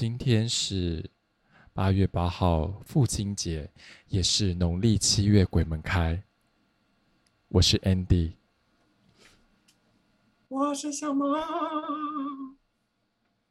[0.00, 0.06] 事。
[0.06, 1.10] 今天是
[1.74, 3.70] 八月八号，父亲节，
[4.08, 6.22] 也是农历七月鬼门开。
[7.48, 8.32] 我是 Andy，
[10.48, 11.26] 我是小猫，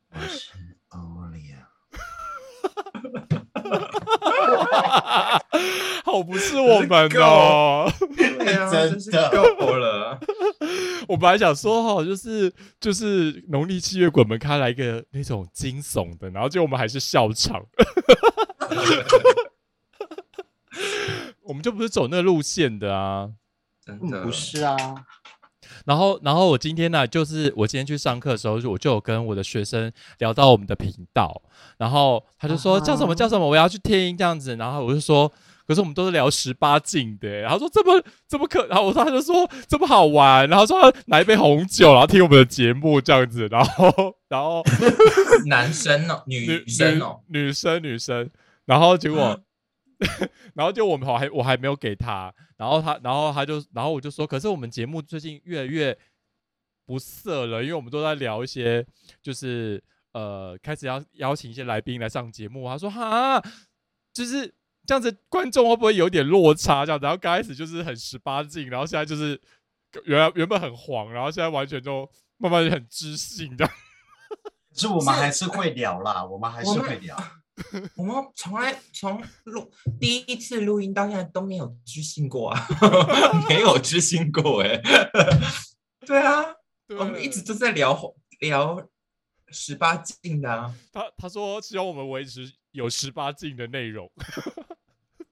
[0.09, 0.53] 我是
[0.87, 0.97] 欧
[1.31, 1.69] 利亚。
[6.03, 10.19] 好不是我们哦， 真的够了。
[11.09, 17.65] 我本来想说哈，就是就是农历七月鬼门开来一个那种惊悚的，然后结果我们还是笑场，
[21.41, 23.31] 我们就不是走那路线的啊。
[23.83, 24.77] 真的不是啊，
[25.83, 31.41] 然后，然后我今天呢，就是我今天去上课的时候，我就有跟我的学生聊到我们的频道，
[31.79, 35.31] 然后他就说啊叫什么叫什么，我要去听这样子，然后我就说，
[35.69, 43.85] 可是我们都是聊十八禁的，然后说这么这么可，然后我说他就说这么好玩，然后说拿一杯红酒，然后听我们的节目这样子，然后
[44.29, 44.63] 然后
[45.45, 48.27] 男生哦， 女女生哦，女女生女生，
[48.65, 49.39] 然后结果，
[50.55, 55.95] 然后就我们好还我还没有给他，然后他然后他就然后我就说，可是我们节目最近越来越
[56.87, 58.83] 不色了，因为我们都在聊一些
[59.21, 59.79] 就是
[60.13, 63.39] 呃开始要邀请一些来宾来上节目，他说哈，
[64.11, 64.51] 就是
[64.89, 67.03] 这样子观众会不会有点落差这样子？
[67.03, 69.39] 然后刚开始就是很十八禁，然后现在就是
[70.05, 73.71] 原来原本很黄，然后现在完全就慢慢就很知性这样。
[74.73, 77.15] 可是我们还是会聊啦， 我们还是会聊。
[77.97, 82.67] 我们从来从录第一次录音到现在都没有知性过啊，
[83.47, 84.81] 没有知性过哎。
[86.03, 86.43] 对啊，
[86.97, 87.95] 我们一直都在聊
[88.39, 88.89] 聊
[89.49, 90.73] 十八禁的啊。
[90.91, 94.11] 他他说希望我们维持有十八禁的内容。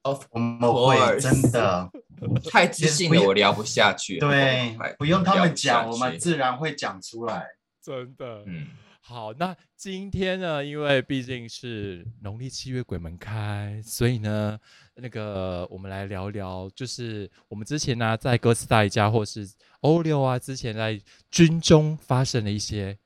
[0.07, 1.91] Of 我们会 course 真的
[2.49, 4.19] 太自信了，我聊不下去。
[4.19, 7.45] 对，不用他们讲，我们自然会讲出来。
[7.81, 8.67] 真的，嗯，
[9.01, 14.59] 好，那今天呢，因为毕竟是农历七月鬼门开，所以呢，
[14.95, 19.49] 那个我们来聊聊，就是我们之前呢、在哥斯达黎加或是
[19.81, 22.97] 欧六啊，之前在军中发生的一些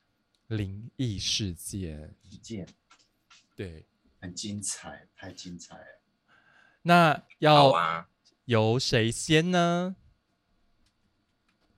[0.48, 2.16] 灵异事件。
[2.30, 2.68] 事件
[3.56, 3.86] 对，
[4.20, 6.01] 很精彩，太精彩了。
[6.84, 8.08] 那要啊。
[8.46, 9.96] 由谁先呢？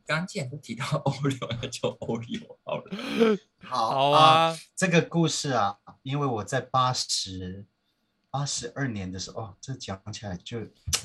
[0.05, 2.83] 刚刚既然都提到欧流，那就欧流好了。
[3.63, 7.65] 好好，啊，这个故事啊，因为我在八十
[8.31, 10.61] 八十二年的时候，哦，这讲起来就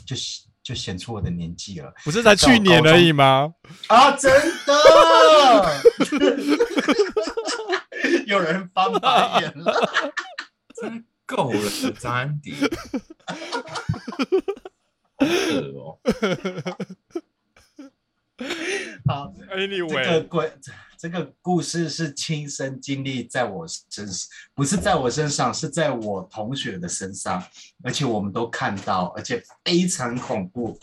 [0.07, 0.17] 就
[0.63, 3.55] 就显出我的年纪了不是才去年而已吗？
[3.89, 4.13] 啊！
[4.13, 4.33] 真
[4.65, 5.83] 的，
[8.27, 9.75] 有人翻白眼了。
[10.81, 12.55] 真的够了，张安迪。
[15.19, 15.99] 好恶哦，
[19.07, 20.53] 好，这个 Anyway，鬼，
[20.97, 27.43] 这个故事是亲身经历在我身上，不是在我身上，是在我同学的身上，
[27.83, 30.79] 而且我们都看到，而且非常恐怖。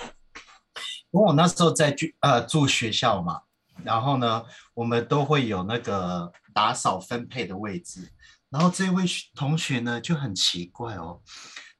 [1.11, 3.41] 因为我那时候在住呃住学校嘛，
[3.85, 4.43] 然后呢，
[4.73, 8.11] 我们都会有那个打扫分配的位置，
[8.49, 11.21] 然后这位同学呢就很奇怪哦，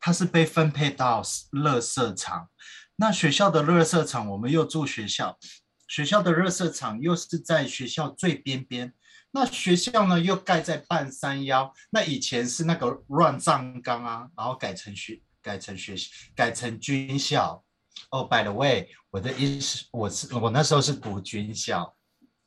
[0.05, 1.19] 他是被分配到
[1.51, 2.47] 垃圾场。
[2.97, 5.35] 那学校的垃圾场，我们又住学校，
[5.87, 8.93] 学校的热色场又是在学校最边边，
[9.31, 15.95] 那学校呢又盖在半山腰，那以前是那个乱葬岗啊，然后改成学改成学
[16.35, 17.63] 改成军校。
[18.11, 21.94] 哦、b y the way，我的意思我是我那时候是读军校，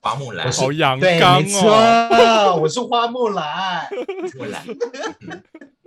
[0.01, 1.61] 花木兰我，是好阳对，刚没哦。
[1.61, 3.89] 错， 我是花木兰。
[4.37, 4.65] 木兰，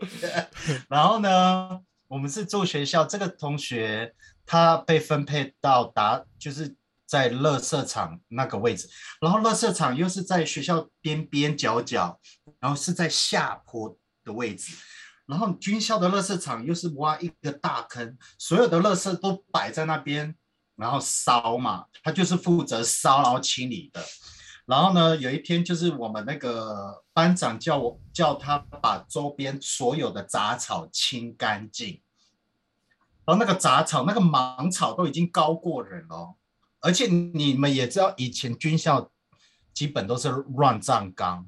[0.89, 4.13] 然后呢，我们是住学校，这个同学
[4.45, 8.89] 他被分配到达，就是在乐色场那个位置，
[9.21, 12.19] 然后乐色场又是在学校边边角角，
[12.59, 14.73] 然后是在下坡的位置。
[15.27, 20.35] 然后军校的乐色场又是挖一个大坑，所有的乐色都摆在那边，
[20.81, 24.03] 然后烧嘛，他就是负责烧然后清理的。
[24.65, 32.01] 然后呢，有一天就是我们那个班长叫我叫他把周边所有的杂草清干净，
[33.25, 36.35] 然后那个杂草那个芒草都已经高过人了哦，
[36.79, 39.11] 而且你们也知道，以前军校
[39.73, 41.47] 基本都是乱葬岗，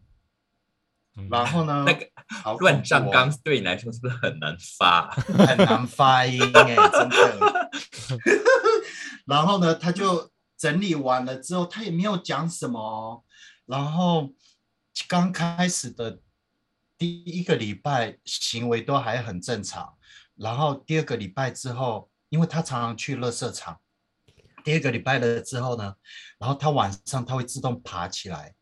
[1.15, 2.06] 嗯然后呢，那个
[2.41, 5.09] 好乱葬岗对你来说是不是很难发？
[5.12, 7.62] 很难发音哎、真的。
[9.25, 13.24] 然后呢，他就整理完了之后，他也没有讲什么。
[13.65, 14.30] 然后
[15.07, 16.19] 刚开始的
[16.98, 19.95] 第一个礼拜行为都还很正常，
[20.36, 23.80] 然后第二个礼拜之后，因为他常常去垃圾场，
[24.63, 25.95] 第二个礼拜了之后呢，
[26.38, 28.54] 然后他晚上他会自动爬起来，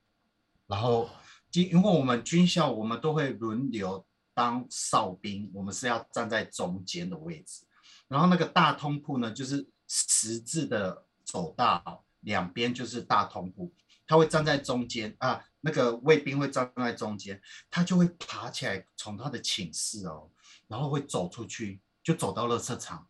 [0.68, 1.10] 然后
[1.54, 7.66] 因因为我们军校我们都会轮流当哨兵，我们是要站在中间的位置。
[8.12, 13.72] 然后那个大通铺呢，就是十字的走道，两边就是大通铺，
[14.06, 20.30] 他会站在中间啊，那个卫兵会站在中间，他就会爬起来从他的寝室哦，
[20.68, 23.08] 然后会走出去，就走到垃圾场，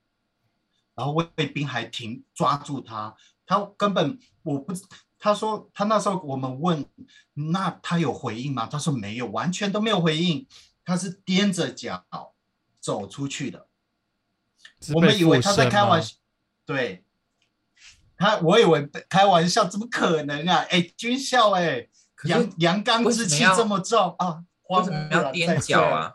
[0.94, 3.16] 然后卫卫兵还停抓住他，
[3.48, 4.72] 他根本我不，
[5.18, 6.86] 他说他那时候我们问，
[7.34, 8.68] 那他有回应吗？
[8.68, 10.48] 他说没有，完全都没有回应，
[10.86, 12.06] 他是踮着脚
[12.80, 13.68] 走出去的。
[14.82, 16.16] 是我们以为他在开玩笑，
[16.66, 17.04] 对，
[18.18, 20.66] 他我以为开玩笑，怎么可能啊？
[20.70, 21.88] 哎，军校哎，
[22.26, 26.14] 阳阳刚之气这么重啊，为什么要踮脚啊？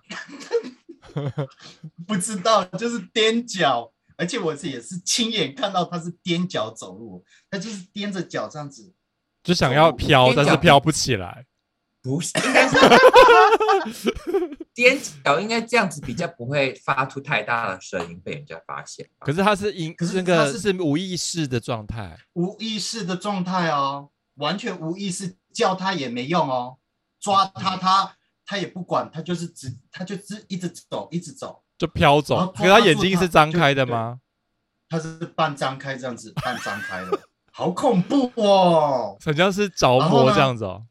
[2.07, 8.93] 不知道，就是踮脚，而且我是也是亲眼看到他是踮脚走路，他就是踮着脚这样子。
[9.43, 11.47] 就想要飘，但是飘不起来。
[12.03, 12.77] 不是，应该是
[14.77, 19.09] 踮脚，应该这样子比较不会发出太大的声音被人家发现。
[19.21, 26.77] 可是他是因可是那个他是是无意识的状态，无意识的状态哦，完全无意识，叫他也没用哦，
[27.19, 28.15] 抓他他
[28.45, 32.53] 他也不管，他就是只他就只一直走一直走，就飘走。
[32.53, 34.21] 可是他眼睛是张开的吗？
[34.91, 37.19] 他是半张开这样子，半张开的，
[37.51, 39.17] 好恐怖哦。
[39.25, 40.87] 好像是着魔这样子哦。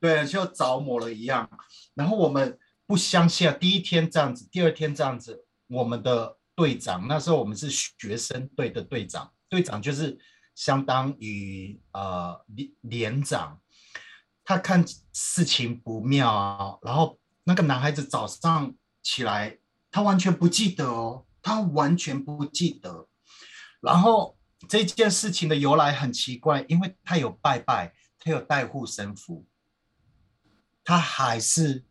[0.00, 1.48] 对，就着魔了一样。
[1.94, 2.58] 然后我们
[2.90, 10.18] 不相信啊，第一天这样子，第二天这样子，我们的队长那时候我们是学生队的队长，队长就是
[10.56, 13.60] 相当于呃连连长，
[14.42, 19.60] 他看事情不妙啊，然后那个男孩子早上起来，
[19.92, 23.06] 他完全不记得哦，他完全不记得。
[23.80, 24.36] 然后
[24.68, 29.46] 这件事情的由来很奇怪，因为他有拜拜，他有带护身符，
[30.82, 31.84] 他还是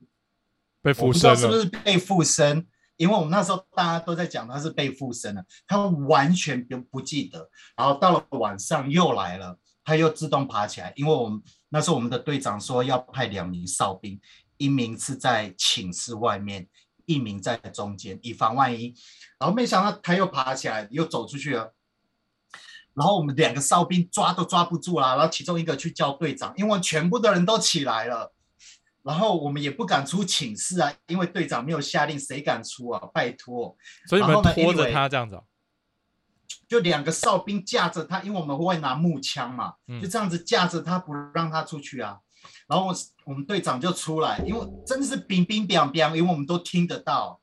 [0.94, 7.50] 不知附身了，道是不是被附身，因为我们那时候大家都在讲他是被附身了，他完全不不记得。
[7.76, 14.20] 然后到了晚上又来了，他又自动爬起来，因为我们那时候我们的队长说要派两名哨兵，
[14.58, 16.68] 一名是在寝室外面，
[17.06, 18.94] 一名在中间，以防万一。
[19.40, 21.74] 然后没想到他又爬起来，又走出去了。
[22.94, 28.34] 然后我们两个哨兵抓都抓不住啦，然后其中一个去叫队长，因为全部的人都起来了。
[29.04, 33.02] 然后我们也不敢出寝室啊，因为队长没有下令，谁敢出啊？
[33.14, 33.76] 拜托，
[34.08, 35.44] 所以你们拖着他这样子哦。
[36.68, 42.20] 就两个哨兵架着他，因为我们会拿木枪嘛，嗯就这样子架着他，不让他出去啊。
[42.68, 47.40] 然后我我们队长就出来，因为真的是冰冰冰冰，因为我们都听得到。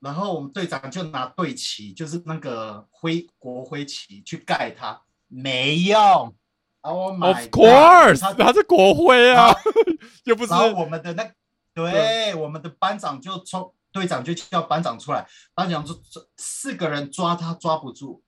[0.00, 6.34] 然后我们队长就拿队旗，就是那个徽国徽旗去盖他，没用。
[6.82, 9.54] Oh my Of god，course，他他是国徽啊
[10.24, 11.30] 又不是然后我们的那
[11.74, 15.98] 对我们的班长就冲队长就叫班长出来，班长说
[16.36, 18.22] 四个人抓他抓不住，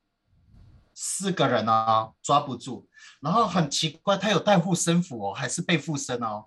[0.95, 2.87] 四个人啊抓不住，
[3.21, 6.45] 然后很奇怪，他有带护身符哦，还是被附身哦，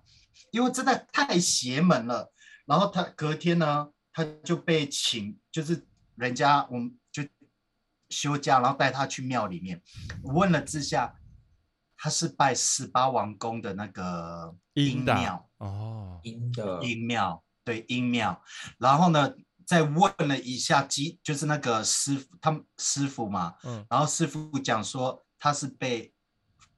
[0.50, 2.32] 因为真的太邪门了。
[2.64, 7.22] 然后他隔天呢，他就被请，就是人家我们就
[8.10, 9.80] 休假，然后带他去庙里面，
[10.22, 11.14] 问了之下，
[11.98, 15.50] 他是拜十八王公的那个阴的庙。
[15.58, 18.40] 哦，阴的阴庙，对阴庙。
[18.78, 19.34] 然后呢，
[19.66, 26.14] 再问了一下基，就是那个师傅，他们师傅嘛，嗯，然后师傅讲说他是被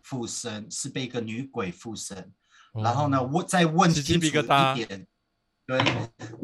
[0.03, 2.33] 附身，是被一个女鬼附身。
[2.73, 5.07] 然后呢，我，再问清楚一点，
[5.67, 5.85] 对，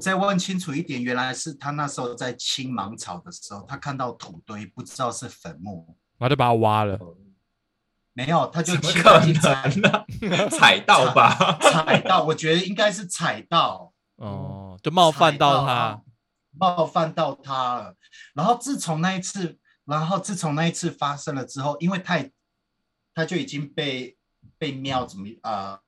[0.01, 6.99] 再问清楚一点，原来是他那时候在清芒草的时候，他看到土堆，不知道是坟墓，然后就把他挖了，
[8.17, 10.49] 没有，他就怎么清可干净踩能呢？
[10.49, 11.59] 踩到吧？
[11.61, 13.93] 踩到，我觉得应该是踩到。
[14.17, 16.03] 哦，就冒犯到他踩，
[16.53, 17.95] 冒犯到他了。
[18.35, 22.33] 然后自从那一次，然后自从那一次发生了之后，因为太
[23.13, 24.17] 他就已经被
[24.57, 25.79] 被庙怎么呃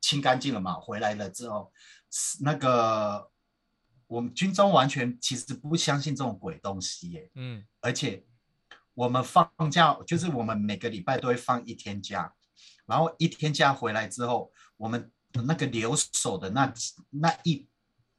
[0.00, 1.72] 清干净了嘛，回来了之后，
[2.40, 3.30] 那个
[4.08, 8.24] 我们军中完全其实不相信这种鬼东西耶，嗯，而且
[8.94, 12.34] 我们放假就是我们每个礼拜都会放一天假，
[12.86, 15.10] 然后一天假回来之后，我们
[15.46, 17.68] 那个留守的那几那一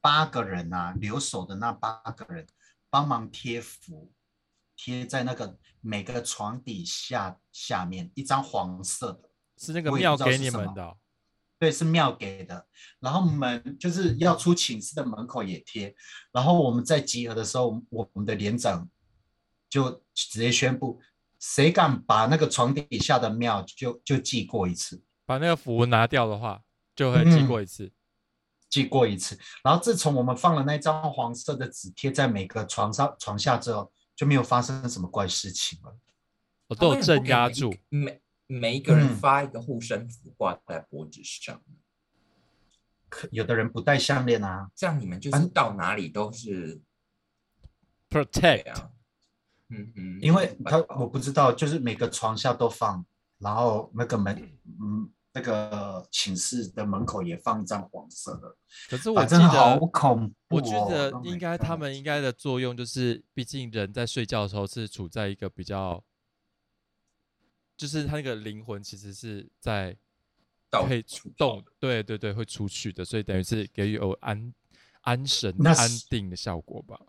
[0.00, 2.46] 八个人啊，留守的那八个人
[2.90, 4.12] 帮忙贴符，
[4.76, 10.96] 贴在那个每个床底下下面一张黄色的，是那个庙给你们的哦，
[11.58, 12.66] 对，是庙给的。
[12.98, 15.94] 然后门就是要出寝室的门口也贴。
[16.32, 18.88] 然后我们在集合的时候，我们的连长
[19.72, 21.00] 就直接宣布，
[21.40, 25.02] 谁敢把那个床底下的庙就就记过一次。
[25.24, 26.60] 把那个符拿掉的话，
[26.94, 27.90] 就会寄过一次。
[28.68, 35.96] 寄过一次，然后自从我们放了那张黄色的纸贴在每个床上床下之后，就没有发生什么怪事情了。
[36.66, 41.62] 我都有镇压住，每每一个人发一个护身符挂在脖子上。
[43.08, 46.78] 可有的人不戴项链啊，这样你们就是到哪里都是
[48.10, 48.90] protect 啊。
[49.72, 53.04] 嗯嗯，因为他我不知道，就是每个床下都放，
[53.38, 54.36] 然后那个门
[54.80, 55.10] 嗯。
[55.34, 58.54] 那个寝室的门口也放一张黄色的，
[58.90, 60.56] 可是我记得好恐怖。
[60.56, 66.04] 我觉得应该他们应该的作用就是，毕竟人在睡觉的时候是处在一个比较，
[67.78, 69.96] 就是他那个灵魂其实是在
[70.70, 74.52] 可以出动，对对对，会出去的，所以等于是给予有安
[75.00, 77.00] 安神安定的效果吧。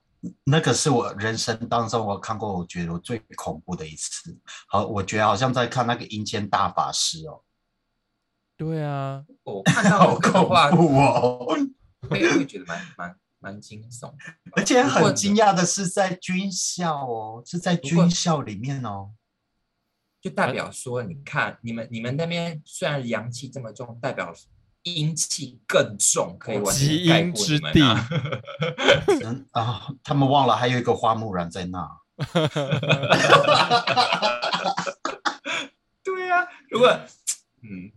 [0.46, 4.38] 那个是我人生当中我看过我觉得我最恐怖的一次。
[4.68, 7.44] 好，我觉得好像在看那个阴间大法师哦。
[8.56, 11.56] 对啊，我看到的话， 我
[12.10, 14.14] 会会觉得蛮蛮蛮惊悚，
[14.56, 19.12] 而且很惊讶的是在军校哦，是在军校里面哦，
[20.22, 24.34] 就代表说，你看你们你们那边虽然阳气这么重，代表
[24.84, 27.60] 阴气更重，可以完全盖过你
[29.24, 29.88] 们 啊！
[30.04, 31.90] 他们忘了还有一个花木兰在那。
[36.04, 36.90] 对呀，如果
[37.62, 37.92] 嗯。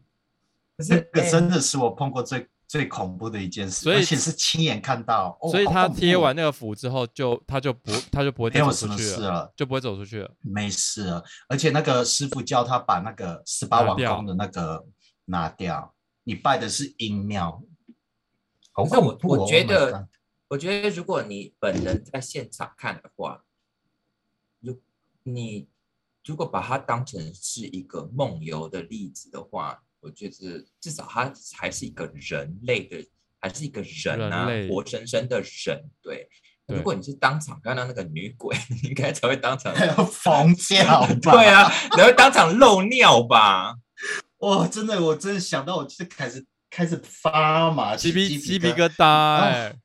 [0.87, 5.35] 这个真的是我碰过最最恐怖的一件事，所而且是亲眼看到。
[5.51, 10.31] 所以他贴完那个符之后，就他就不他就不会没有什么事了，就不会走出去了。
[10.43, 14.85] 没事了，而且那个师傅叫他把那个十八王宫的那个
[15.25, 15.95] 拿掉。
[16.27, 17.63] 你拜的是阴庙。
[18.73, 20.09] 可是我我觉得，
[20.49, 23.45] 我觉得如果你本人在现场看的话，
[24.61, 24.79] 如
[25.23, 25.69] 你
[26.25, 29.83] 如果把它当成是一个梦游的例子的话。
[30.01, 33.05] 我觉得至少他还是一个人类的，
[33.41, 35.91] 还是一个人啊，活生生的人。
[36.01, 36.29] 对，
[36.69, 39.75] 如果你是当场看到那个女鬼，你应该才会当场
[40.07, 41.05] 疯叫。
[41.21, 43.75] 对啊，你会当场漏尿吧？
[44.47, 49.05] 哇，真的，我真的想到，我就开始开始发麻，鸡皮鸡皮疙瘩。
[49.39, 49.77] 哎，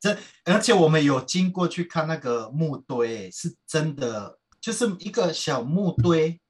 [0.00, 6.40] 这而且我们有经过去看那个墓堆，是真的，就是一个小墓堆。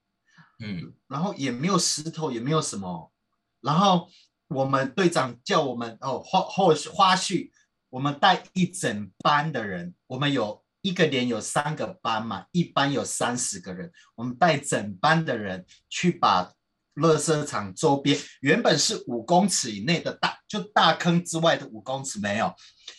[0.61, 3.13] 嗯，然后也没有石头，也没有什么。
[3.61, 4.09] 然后
[4.49, 7.51] 我们队长叫我们哦，后后花絮，
[7.91, 16.54] 我们带一整班的人，我们有一个连有三个班嘛，一班有三十个人，我们带整班的人去把
[16.95, 22.55] 乐色场周边原本是五公尺以内的大，就大坑之外的五公尺没有，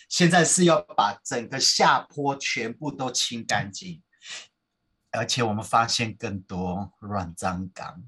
[0.10, 4.02] 现在是要把整个下坡全部都清干净。
[5.12, 8.04] 而且我们发现更多软脏缸，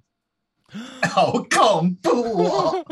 [1.10, 2.84] 好恐怖哦！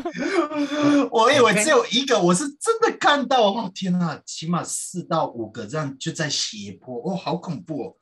[1.12, 3.70] 我以为只有一个，我是真的看到哦！
[3.76, 7.96] 天哪，起码四到五个这样就在斜坡哦，好恐怖哦！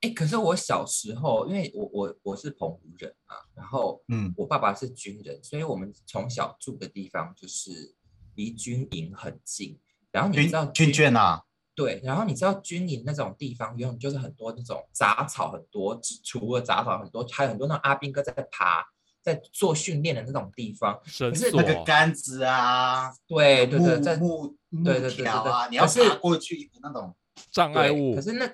[0.00, 7.94] 哎，可是我小时候，因为我我我是澎湖人啊，然后嗯，我爸爸是军人，所以我们从小住的地方就是
[8.34, 9.78] 离军营很近。
[10.10, 11.42] 然后你知道军眷啊？
[11.74, 18.84] 对，然后你知道军营那种地方，永远就是很多那种杂草很多，除了杂草很多，还有很多那种阿兵哥在爬，
[19.22, 20.98] 在做训练的那种地方。
[21.04, 27.14] 可是那个杆子啊，对对对，在木木条啊，你要爬过去那种
[27.50, 28.14] 障碍物。
[28.14, 28.50] 可是那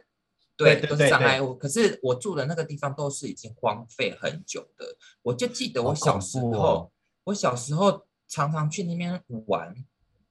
[0.57, 1.55] 对都是障碍物。
[1.55, 4.97] 可是我住的那个地方都是已经荒废很久的。
[5.23, 6.91] 我就记得我小时候，
[7.25, 9.75] 我小时候常常去那边玩。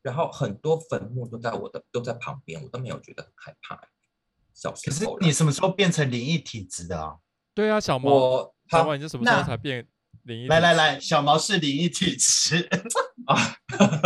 [0.01, 3.75] 然后很多坟墓都在我的都在旁边，我都没有觉得很害怕。
[4.53, 7.15] 小时候，可是你什么时候变成灵异体质的啊？
[7.55, 9.87] 对啊，小毛，小毛，你是什么时候才变
[10.21, 10.47] 灵异？
[10.47, 12.69] 来来来，小毛是灵异体质
[13.25, 13.57] 啊！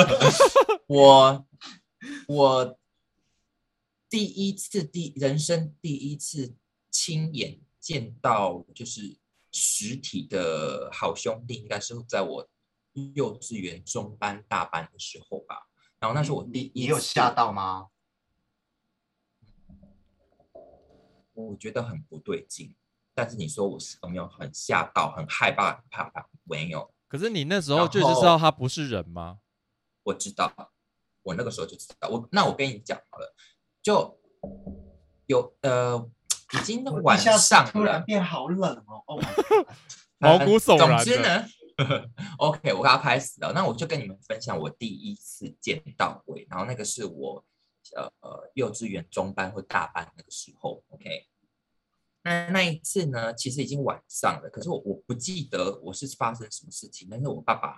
[0.88, 1.46] 我
[2.30, 2.79] 我
[4.10, 6.56] 第一次第人生第一次
[6.90, 9.18] 亲眼见到就是
[9.52, 12.50] 实体的好兄弟，应该是在我
[13.14, 15.68] 幼稚园中班大班的时候吧。
[16.00, 17.90] 然后那是我第一，你有吓到吗？
[21.34, 22.76] 我觉得很不对劲，
[23.14, 26.28] 但是你说我是有没有很吓到、很害怕、很怕怕？
[26.44, 26.94] 没有。
[27.08, 29.40] 可是你那时候就是知道他不是人吗？
[30.04, 30.52] 我知道，
[31.22, 32.10] 我那个时候就知道。
[32.10, 33.36] 我那我跟你讲好了，
[33.90, 34.20] 就
[35.26, 36.08] 有呃，
[36.54, 39.20] 已经晚上突然变好冷哦，哦
[40.20, 41.04] 毛骨悚然。
[41.04, 41.44] 总之呢。
[42.38, 47.44] OK，我刚刚开始了，那我就跟你们分享我第一次见到鬼，然后那个是我
[47.96, 51.26] 呃呃幼稚园中班或大班那个时候，OK，
[52.22, 57.78] 那那一次呢，其实已经晚上了，可是我我不记得我是发生什么事情，但是我爸爸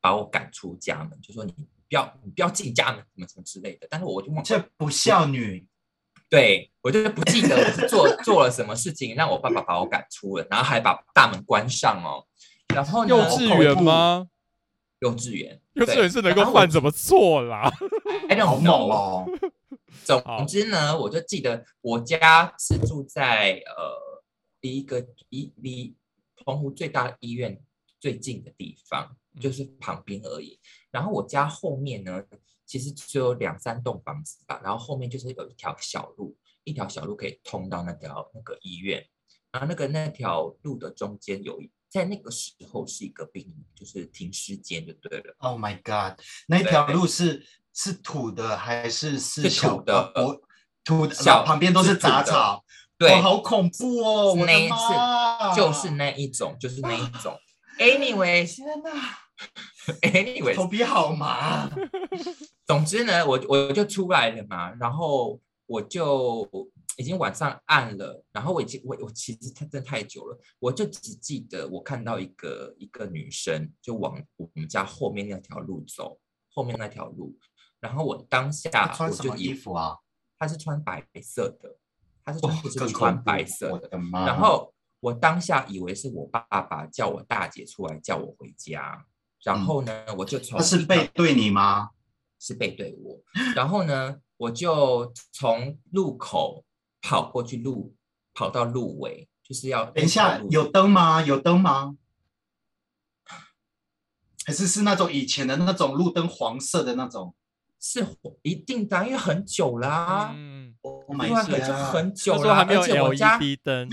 [0.00, 3.86] 把我赶出家门，就说你不要你不要进家门，什么什么之类的。
[3.90, 5.66] 但是我就忘这不孝女，
[6.28, 12.26] 对我就是不记得我是做 做了什么事情让我爸爸把我赶出了，然后还把大门关上哦。
[12.74, 14.26] 然后呢幼稚园吗？
[15.00, 17.70] 幼稚园，幼稚园是能够然后我犯什么错啦
[18.28, 19.26] don't 好猛哦！
[20.02, 24.22] 总之呢，我就记得我家是住在呃
[24.62, 25.94] 离一个离离
[26.42, 27.60] 澎湖最大医院
[28.00, 30.58] 最近的地方，就是旁边而已。
[30.94, 32.22] 然后我家后面呢，
[32.64, 39.04] 其实只有两三栋房子吧，然后后面就是有一条小路，一条小路可以通到那条那个医院。
[39.50, 45.34] 然后那个那条路的中间有一，在那个时候是一个病，就是停尸间就对了。
[45.38, 46.20] Oh my god！
[46.46, 50.12] 那条路是是土的还是是土的
[50.84, 52.64] 土的，小旁边都是杂草，
[52.98, 54.34] 对，哦，好恐怖哦！
[54.34, 57.36] 我的那一妈，就是那一种，就是那一种。
[57.78, 58.90] Anyway，天哪，
[60.02, 61.68] Anyway，头皮好麻。
[62.66, 66.48] 总之呢，我我就出来了嘛，然后我就
[66.96, 76.18] 已经晚上暗了，然后我已经我我其实它真的太久了，我就只记得我看到一个一个女生就往我们家后面那条路走，
[76.54, 77.36] 后面那条路，
[77.80, 79.98] 然后我当下她穿什么我就以衣服啊？
[80.38, 81.76] 她是穿白色的，
[82.24, 84.26] 她是穿，就是穿白色的，我的妈！
[84.26, 89.04] 然后我当下以为是我爸爸叫我大姐出来叫我回家，
[89.44, 91.90] 然后呢，我就从他是背对你吗？
[92.40, 93.20] 是背对我，
[93.54, 96.64] 然后呢，我就从路口
[97.00, 97.94] 跑过去路，
[98.34, 101.22] 跑到路尾，就是要等一下，有灯吗？
[101.22, 101.96] 有灯吗？
[104.46, 107.34] 还是是那种以前的那种路灯，黄色的那种
[107.80, 108.06] 是
[108.42, 113.88] 一定的啊，因为很久啦、嗯，？Oh 因 my 为很久很久了，时候还没有而且我家，灯，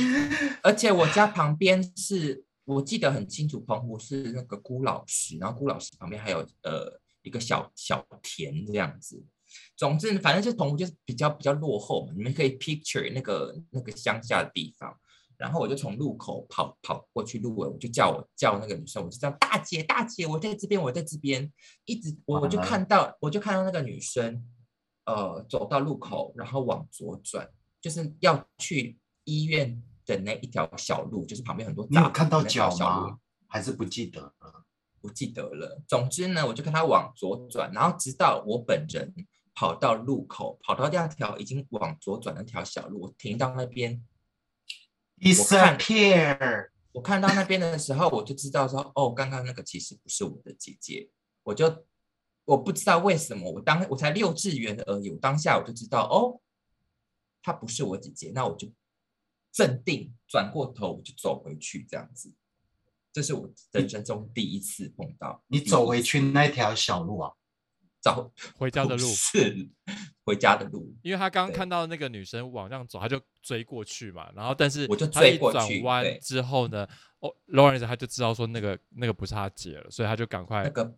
[0.61, 9.23] 而且我家旁边是我记得很清楚，澎湖是那个孤老师，然后孤老师旁边还有呃一个小小田这样子。
[9.75, 14.97] 总之，反正就是澎湖就是比较比较落后嘛，你们可以 picture 那个那个乡下的地方。
[15.37, 21.51] 然后我就从路口跑跑过去路尾，我就叫我叫那个女生，我就叫大姐大姐，我在这边我在这边，
[21.85, 24.45] 一直我我就看到我就看到那个女生，
[25.05, 27.49] 呃，走到路口，然后往左转，
[27.81, 29.81] 就是要去医院
[30.17, 33.17] 的那一条小路，就是旁边很多你有看到脚吗？
[33.47, 34.65] 还是不记得了？
[35.01, 35.81] 不记得了。
[35.87, 39.13] 总之呢，我就看他往左转，然后直到我本人
[39.55, 44.03] 跑到路口，跑到第二条已经往左转那条小路，我停到那边，
[45.19, 51.09] 我看 disappear，我看到那边的时候，我就知道说，哦，刚刚那个其实不是我的姐姐，
[51.43, 51.85] 我就
[52.45, 56.39] 我不知道为什么，我当我才六稚园而已，我当下我就知道，哦，
[57.41, 58.71] 她不是我姐姐，那我就
[59.51, 62.33] 镇定转过头，我就走回去，这样子。
[63.11, 65.43] 这是我人生中第一次碰到。
[65.47, 67.31] 你走回去那条小路啊？
[68.01, 69.69] 找回家的路，是
[70.23, 76.87] 回家的路，因为他刚刚看到那个女生往上走，他就追过去嘛，然后但是我就追过去转弯之后呢，
[77.19, 80.95] 哦，Lawrence 他就知道说那个那个不是他姐了，所以他就赶快那个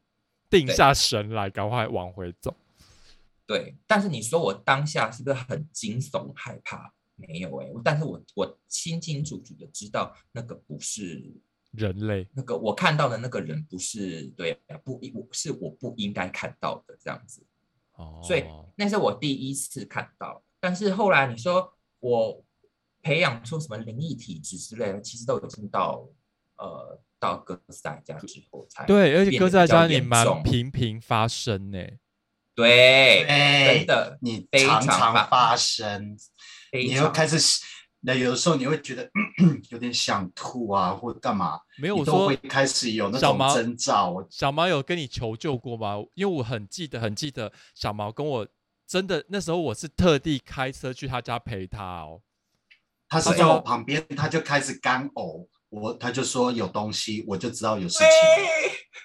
[0.49, 2.55] 定下神来，赶快往回走。
[3.45, 3.75] 对。
[3.85, 6.93] 但是你说我当下是不是很惊悚害怕？
[7.15, 11.31] 没有哎、但是我我清清楚楚的知道那个不是
[11.71, 17.45] 人类，那个我看到的那个人不是对不我是我不应该看到的这样子，
[17.93, 18.43] 哦，所以
[18.75, 20.43] 那是我第一次看到。
[20.59, 22.43] 但是后来你说我
[23.01, 26.07] 培养出什么灵异体质之类的，其实都已经到
[26.57, 31.79] 呃到哥斯达黎加之后才对，而且哥斯达黎得比较严加你蛮重频频发生呢。
[32.55, 36.15] 对，哎真，的你非常常发生，
[36.73, 37.63] 非你又常开始，
[38.01, 39.07] 那有的时候你会觉得
[39.69, 44.25] 有点想吐啊，或者干嘛，没有我说会开始有那种征兆。
[44.29, 46.03] 小毛有跟你求救过吗？
[46.15, 48.47] 因为我很记得，很记得小毛跟我
[48.87, 52.21] 真的那时候我是特地开车去他家陪他哦。
[53.07, 58.07] 他是在我旁边，他就开始干呕，我他就说有东西，我就知道有事情。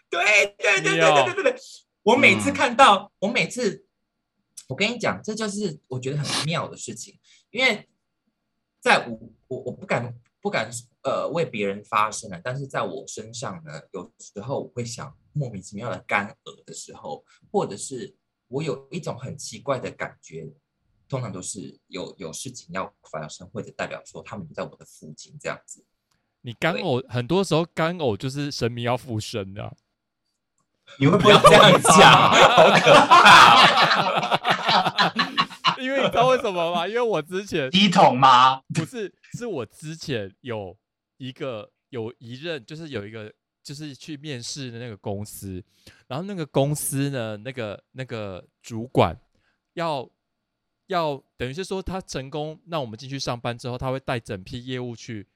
[0.09, 1.57] 对对对对对对对对，
[2.03, 3.85] 我每次嗯看到，我每次，
[4.69, 7.19] 我跟你讲，这就是我觉得很妙的事情，
[7.51, 7.89] 因为
[8.81, 10.71] 在我我我不敢不敢
[11.03, 18.15] 呃为别人发声了，但是在我身上呢，有时候我会想莫名其妙的干呕的时候，或者是
[18.49, 20.49] 我有一种很奇怪的感觉。
[21.11, 25.83] 通常都是有有事情要发生，或者代表说他们就在我的附近这样子。
[26.43, 29.73] 你干对呕，很多时候干呕就是神明要附身的啊、
[30.99, 33.49] 你会不不要这样讲， 好可怕、
[35.79, 36.87] 因为你知道为什么吗？
[36.87, 38.61] 因为我之前一桶吗？
[38.75, 40.77] 不是，是我之前有
[41.17, 45.63] 一个有一任，就是有一个就是去面试的那个公司，
[46.07, 49.19] 然后那个公司呢，那个那个主管
[49.75, 50.09] 要
[50.87, 55.27] 要等于是说他成功让我们进去上班之后，他会带整批业务去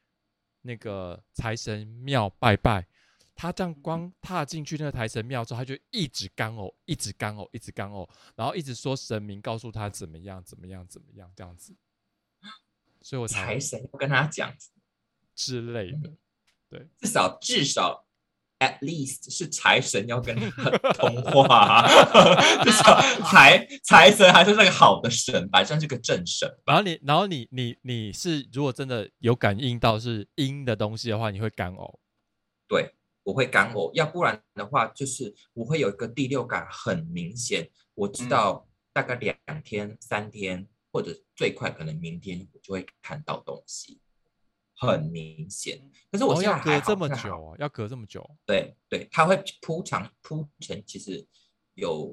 [0.62, 2.87] 那个财神庙拜拜。
[3.35, 11.75] 他这样光踏进去那个财神庙之后，他就一直干呕，一直干呕，一直干呕，然后一直说神明告诉他怎么样，怎么样，怎么样这样子。
[13.01, 14.55] 所以我才财神要跟他讲
[15.35, 16.12] 之类的，
[16.68, 18.07] 对，至少至少
[18.61, 21.85] at least 是财神要跟他通话，
[22.62, 26.49] 至少财财神还是那个好的神吧，算是个正神。
[26.64, 31.99] 然后你，然后你，你，你是如果真的有感应到是阴的东西的话，你会干呕。
[32.68, 44.00] 对，我会干呕，要不然的话，就是我会有一个第六感很明显，我知道大概两天、三天，或者最快可能明天我就会看到东西，
[44.76, 45.90] 很明显。
[46.11, 48.28] 可是我哦现在隔这么久啊，要隔这么久。
[48.44, 51.26] 对对，它会铺长铺成，其实
[51.74, 52.12] 有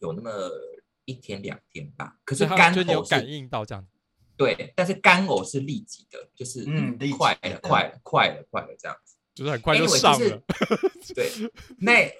[0.00, 0.30] 有那么
[1.04, 2.18] 一天两天吧。
[2.24, 3.86] 可是干就你有感，应到这样。
[4.36, 9.16] 对，但是干呕是立即的，就是嗯快了快了快了快了这样子。
[9.34, 10.42] 就是很快就 Anyway，上就是了。
[11.14, 11.30] 对，
[11.78, 12.12] 那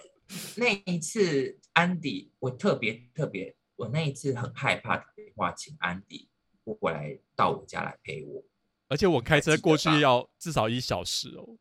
[0.57, 6.29] 那一次安迪，我特别特别，我那一次很害怕打电话请安迪
[6.65, 8.43] 过来到我家来陪我。
[8.89, 11.57] 而且我开车过去要至少一小时哦。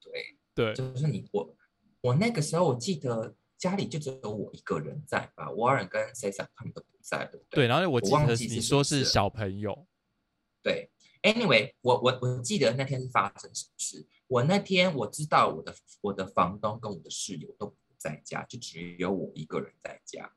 [0.00, 1.54] 对，对，就是你我
[2.00, 7.66] 我那个时候我记得家里就只有我一个人在吧，Warren 跟 Cesar 他们都不在，对不对，对？
[7.68, 9.86] 然后我我记得你忘记是说是小朋友，
[10.62, 10.90] 对
[11.22, 14.06] ，Anyway，我我我记得那天是发生什么事。
[14.32, 20.32] 我那天我知道我的我的房东跟我的室友都不在家，就只有我一个人在家。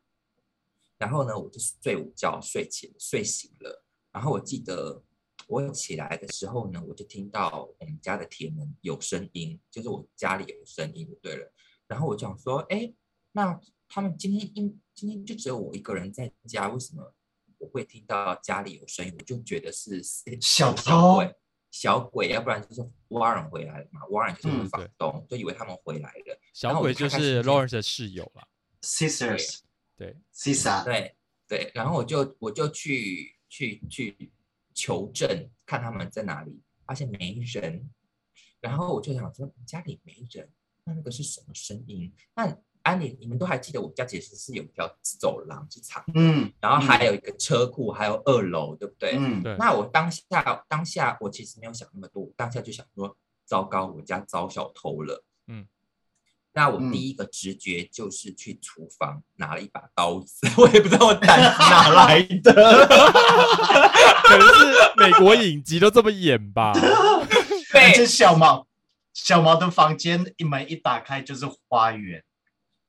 [0.97, 3.85] 然后呢，我就睡午觉，睡起睡醒了。
[4.11, 5.01] 然后我记得
[5.47, 11.53] 我起来的时候呢，我就听到我们家的铁门有声音，就是我家里有声音对了。
[11.87, 12.93] 然后我就想说，哎，
[13.31, 17.13] 那他们今天应今天就只有我一个人在家，为什么
[17.59, 19.15] 我会听到家里有声音？
[19.17, 20.03] 我就觉得是
[20.41, 21.33] 小偷鬼，
[21.75, 26.39] 小鬼，要不然就是 Warren 回来了嘛，Warren 就是我的嗯房东，就以为他们回来了。
[26.53, 28.47] 小鬼就是 Lawrence 的室友了。
[28.81, 29.59] Sisters
[29.97, 31.17] 对，Sisa，对
[31.49, 34.31] 对，然后我就我就去去去
[34.73, 37.89] 求证，看他们在哪里，发现没人，
[38.61, 40.49] 然后我就想说家里没人，
[40.85, 42.15] 那那个是什么声音？
[42.35, 49.15] 那安妮，你们都还记得我家其实是有一条走廊是长，嗯，然后还有一个车库，还有二楼，对不对？
[49.17, 55.23] 嗯，对，那我当下当下我其实没有想那么多，我当下就想说，糟糕，我家遭小偷了。
[55.47, 55.65] 嗯，
[56.53, 62.53] 那我嗯第一个直觉就是去厨房拿了一把刀子， 我也不知道我胆子哪来的。
[64.25, 66.71] 可能是美国影集都这么演吧。
[67.73, 68.67] 而对且小毛
[69.13, 72.23] 小毛的房间一门一打开就是花园，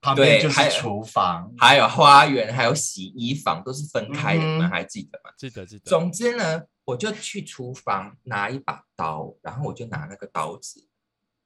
[0.07, 5.33] 旁边就对还有是厨房，还有花园，还有洗衣房，都是分开的，你们嗯还记得吗？
[5.37, 5.85] 记得记得。
[5.85, 10.87] 总之呢，我就去厨房拿一把刀，然后我就拿那个刀子，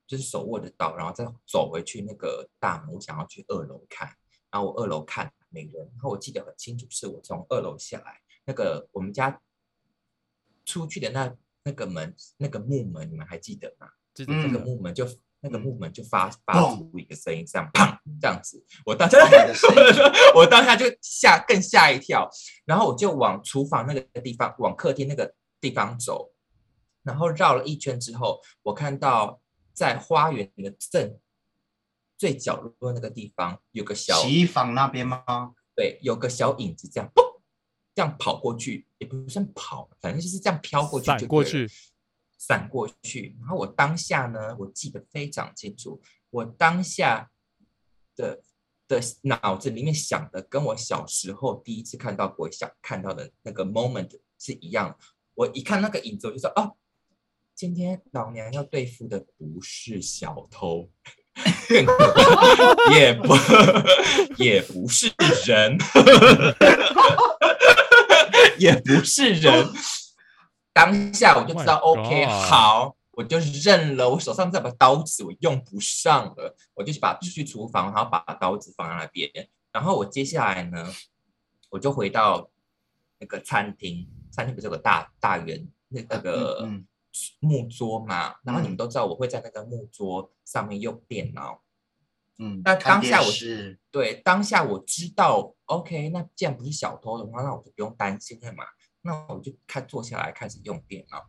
[0.07, 4.07] 就是手握着刀，然后再走回去那个大门，我想要去二楼看，
[4.51, 9.41] 然后我二楼看没人，然后我记得很清楚，是我从二楼下来，那个我们家
[10.67, 13.89] 出去的那那个门，那个木门，你们还记得吗？
[14.19, 14.65] 那个记得记得。
[14.67, 15.09] 木门就
[15.41, 15.63] 那个嗯。
[15.63, 19.77] 木门就发发出一个声音，这样砰这样子，我当下的声音。
[20.35, 22.29] 我当下就吓更吓一跳，
[22.65, 26.33] 然后我就往厨房那个地方，往客厅那个地方走，
[27.03, 29.41] 然后绕了一圈之后，我看到
[29.73, 31.19] 在花园的正
[32.19, 35.53] 最角落那个地方有个小洗衣房那边吗？
[35.75, 37.23] 对，有个小影子这样嘣
[37.95, 41.69] 这样跑过去，也不算跑，反正就是这样飘过去就闪过去，
[42.41, 43.37] 闪过去。
[43.39, 46.01] 然后我当下呢，我记得非常清楚，
[46.31, 47.31] 我当下
[48.17, 48.41] 的
[48.89, 54.97] 的脑子里面想的，跟我小时候第一次看到鬼想看到的那个 moment 是一样。
[55.35, 56.77] 我一看那个影子，我就说哦，
[57.55, 60.91] 今天老娘要对付的不是小偷。
[62.93, 63.35] 也不
[64.43, 65.07] 也不是
[65.47, 65.79] 人，
[68.59, 69.67] 也不是人。
[70.73, 74.09] 当下我就知道 oh、，OK，好，我就认了。
[74.09, 79.31] 我手上这把刀子我用不上了，我就去把去厨房，然后把刀子放在那边。
[79.73, 80.87] 然后我接下来呢，
[81.71, 82.51] 我就回到
[83.19, 86.87] 那个餐厅，餐厅不是有个大大圆那那个嗯
[87.41, 88.37] 木桌嘛？
[88.45, 91.63] 然后你们嗯都知道我会在那个木桌上面用电脑。
[92.39, 98.65] 嗯，那当下我是对，当下我知道，OK，那既然不是小偷的话，那我就不用担心了嘛。
[99.03, 101.29] 那我就看坐下来开始用电脑。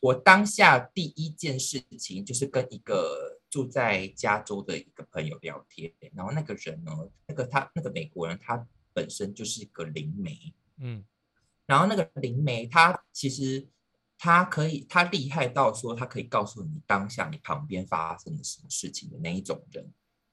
[0.00, 6.92] 我当下第一件事情就是跟一个住在加州的一个朋友聊天，然后那个人呢，
[7.26, 11.04] 那个他那个美国人，他本身就是一个灵媒，嗯。
[11.66, 13.66] 然后那个灵媒他其实
[14.18, 19.88] 他可以，他厉害到说他可以告诉你当下你旁边发生了什么事情的那一种人，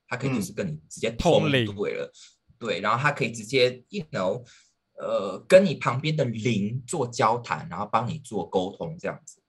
[0.07, 2.11] 他可以就是跟你直接通通灵对了，
[2.57, 4.43] 对，然后他可以直接，you know，
[4.99, 9.41] 呃，跟你旁边的灵做交谈，然后帮你做沟通这样子。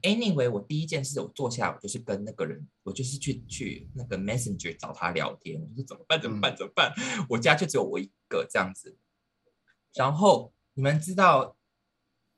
[0.00, 6.20] Anyway，我第一件事我坐下来，我就是跟那个人，我就是去去那个 Messenger 找他聊天，我说怎么办？
[6.20, 6.56] 怎么办？
[6.56, 6.92] 怎么办？
[7.28, 8.98] 我家就只有我一个这样子。
[9.94, 11.56] 然后你们知道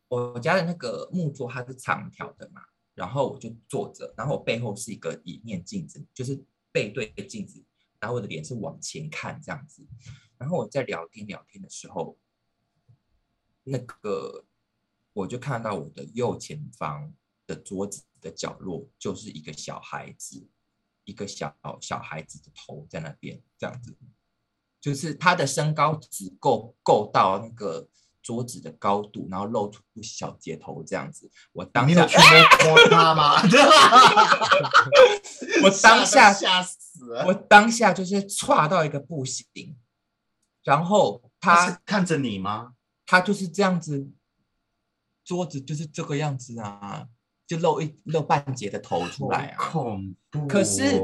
[0.08, 2.60] 我家的那个木桌它是长条的嘛，
[2.94, 7.64] 然后我就坐着，然后我背后是一个一面镜子，就是背对镜子，
[8.00, 9.86] 然后我的脸是往前看这样子。
[10.38, 12.18] 然后我在聊天聊天的时候，
[13.64, 14.44] 那个
[15.12, 17.14] 我就看到我的右前方
[17.46, 20.46] 的桌子的角落就是一个小孩子，
[21.04, 23.96] 一个小小孩子的头在那边这样子，
[24.80, 27.88] 就是他的身高只够够到那个
[28.26, 31.30] 桌子的高度，然后露出小截头这样子。
[31.52, 32.16] 我当下去
[32.64, 33.40] 摸摸他吗？
[35.62, 37.24] 我当下吓死了。
[37.28, 39.76] 我当下就是歘到一个不行，
[40.64, 42.72] 然后他他是看着你吗？
[43.06, 44.10] 他就是这样子，
[45.24, 47.06] 桌子就是这个样子啊，
[47.46, 49.70] 就露一露半截的头出来啊。
[49.70, 50.46] 恐怖哦！
[50.48, 51.00] 可是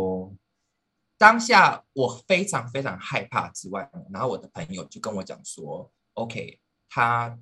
[1.16, 6.58] 当下我非常非常害怕之外，然后我的朋友就跟我讲说，OK，
[6.94, 7.38] 他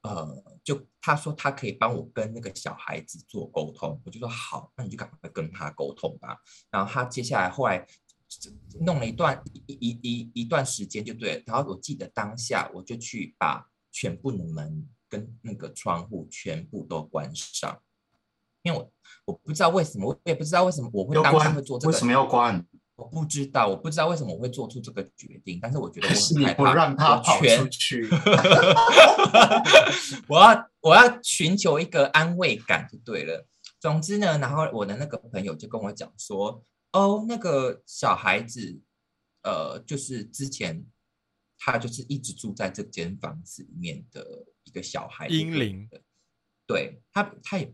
[0.00, 6.38] 呃，就他说他可以帮我跟那个小孩子做沟通，我就说好，那你就赶快跟他沟通吧。
[6.70, 7.86] 然后他接下来后来
[8.80, 17.82] 弄了一段一一一一段时间就对了，然后我记得当下我就去把全部的门跟那个窗户全部都关上，
[18.62, 18.92] 因为我
[19.26, 22.66] 我不知道为什么，我也不知道为什么我会当下会做这个，为什么要关？
[22.96, 28.08] 我不知道，我不知道为什么我会做出这个决定，但是我觉得我是你不很害怕，让他跑出去。
[30.26, 33.46] 我要我要寻求一个安慰感就对了。
[33.78, 38.80] 总之呢，然后我的那个朋友就跟我讲说，哦，那个小孩子，
[39.42, 40.82] 呃，就是之前
[41.58, 44.24] 他就是一直住在这间房子里面的
[44.64, 46.00] 一个小孩，婴灵的，
[46.66, 47.70] 对他，他也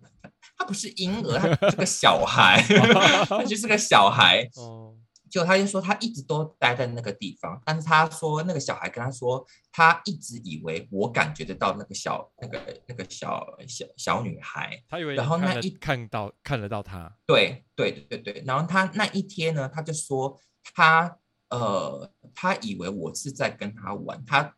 [0.58, 2.60] 他不是婴儿，他是个小孩，
[3.30, 4.50] 他就是个小孩。
[4.56, 4.96] 哦，
[5.32, 9.42] 就他就说他一直都待在那个地方，但是他说那个小孩跟他说，
[9.72, 15.14] 他一直以为我感觉得到那个小那个那个小小小女孩，他以为。
[15.14, 20.38] 然后那一看到看得到他，对对对对，然后他那一天呢，他就说
[20.74, 21.16] 他
[21.48, 24.54] 呃，他以为我是在跟他玩，他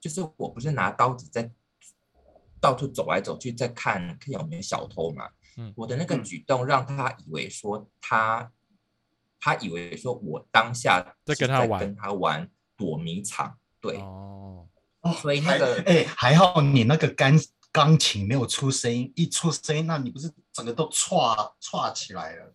[0.00, 1.50] 就是我不是拿刀子在
[2.62, 5.28] 到处走来走去，在看看有没有小偷嘛。
[5.58, 5.70] 嗯。
[5.76, 6.24] 我的那个嗯。
[6.24, 8.50] 举动让他以为说他，
[9.44, 14.68] 他以为说我当下在跟他玩跟他玩躲迷藏，对，哦，
[15.20, 17.36] 所以那个哎、还好你那个钢
[17.72, 22.54] 钢琴没有出声音，一出声音，那你不是整个都歘歘起来了？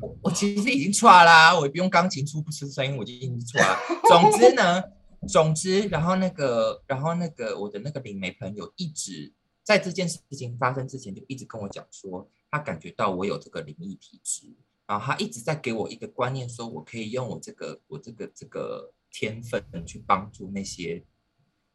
[0.00, 3.78] 我我其实已经错啦，我也不用钢琴出不出声音，我就已经错了。
[4.08, 4.82] 总之呢，
[5.28, 9.30] 总之，然后那个，然后那个我的那个灵媒朋友一直
[9.62, 14.46] 在这件事情发生之前就一直跟我讲说，他感觉到我有这个灵异体质，
[14.86, 21.04] 然后他一直在给我一个观念，说我可以用我这个我这个这个天分去帮助那些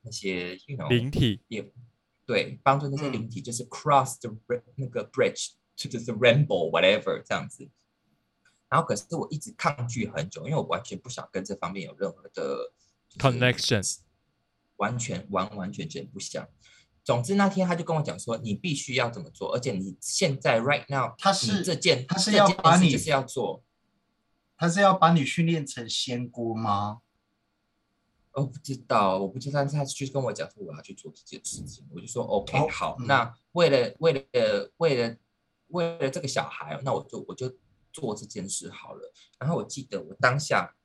[0.01, 1.71] 那些 you know 灵体，也
[2.25, 7.69] 对帮助那些灵体，就是 cross the ra- 那个 bridge to the rainbow whatever 这样子。
[8.69, 12.71] 然后可是我一直抗拒很久，因为我完全不想跟这方面有任何的、
[13.17, 13.97] Connection
[14.75, 16.47] 完全完完全全不想。
[17.09, 23.63] 总之那天他就跟我讲说，你必须要怎么做，而且你现在 right now，他是你这件他是要把你是要做。
[24.55, 26.99] 他是要把你训练成仙姑吗？
[28.33, 35.17] 我不知道，我不知道，但是他就是跟我讲说我要去做这件事情，我就说 OK 哦好，嗯那为了为了为了
[35.69, 37.51] 为了这个小孩哦，那我就我就
[37.91, 39.11] 做这件事好了。
[39.39, 40.75] 然后我记得我当下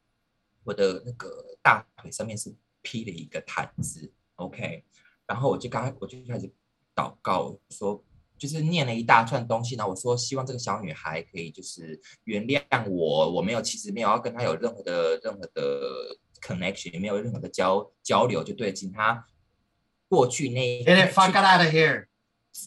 [0.62, 4.84] 我的那个大腿上面是披了一个毯子，OK，
[5.26, 6.50] 然后我就刚我就开始
[6.94, 8.02] 祷告说。
[8.36, 12.60] 就是念了一大串东西，然后我说希望这个小女孩可以就是原谅
[12.90, 19.24] 我，我没有其实没有要跟她有任何的任何的 connection，也没有任何的交交流，就对，请她
[20.08, 22.06] 过去那一 Get it fuck out of here！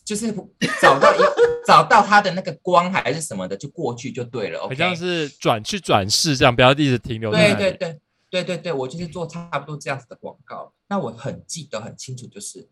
[0.06, 0.34] 就是
[0.82, 1.20] 找到一
[1.68, 4.62] 找到她的那个光还是什么的，就过去就对了。
[4.62, 7.56] 好像是转去转世这样，不要一直停留在那里。
[7.56, 10.74] 对对对对对对，我就是做差不多这样子的广告。
[10.88, 12.68] 那我很记得很清楚，就是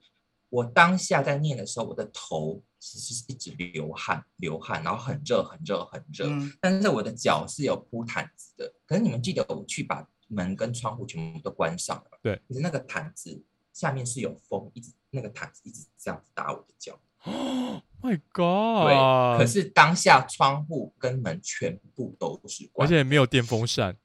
[0.50, 6.28] 我当下在念的时候，我的头其实是一直流汗，流汗，然后很热，很热，很热。
[6.28, 8.74] 嗯，但是我的脚是有铺毯子的。
[8.86, 17.00] 可是你们记得我去把门跟窗户全部都关上了，对，可是那个毯子下面是有风，一直那个毯子一直这样子打我的脚。
[18.02, 19.40] My，God！
[19.40, 23.98] 可是当下窗户跟门全部都是而关，且没有电风扇，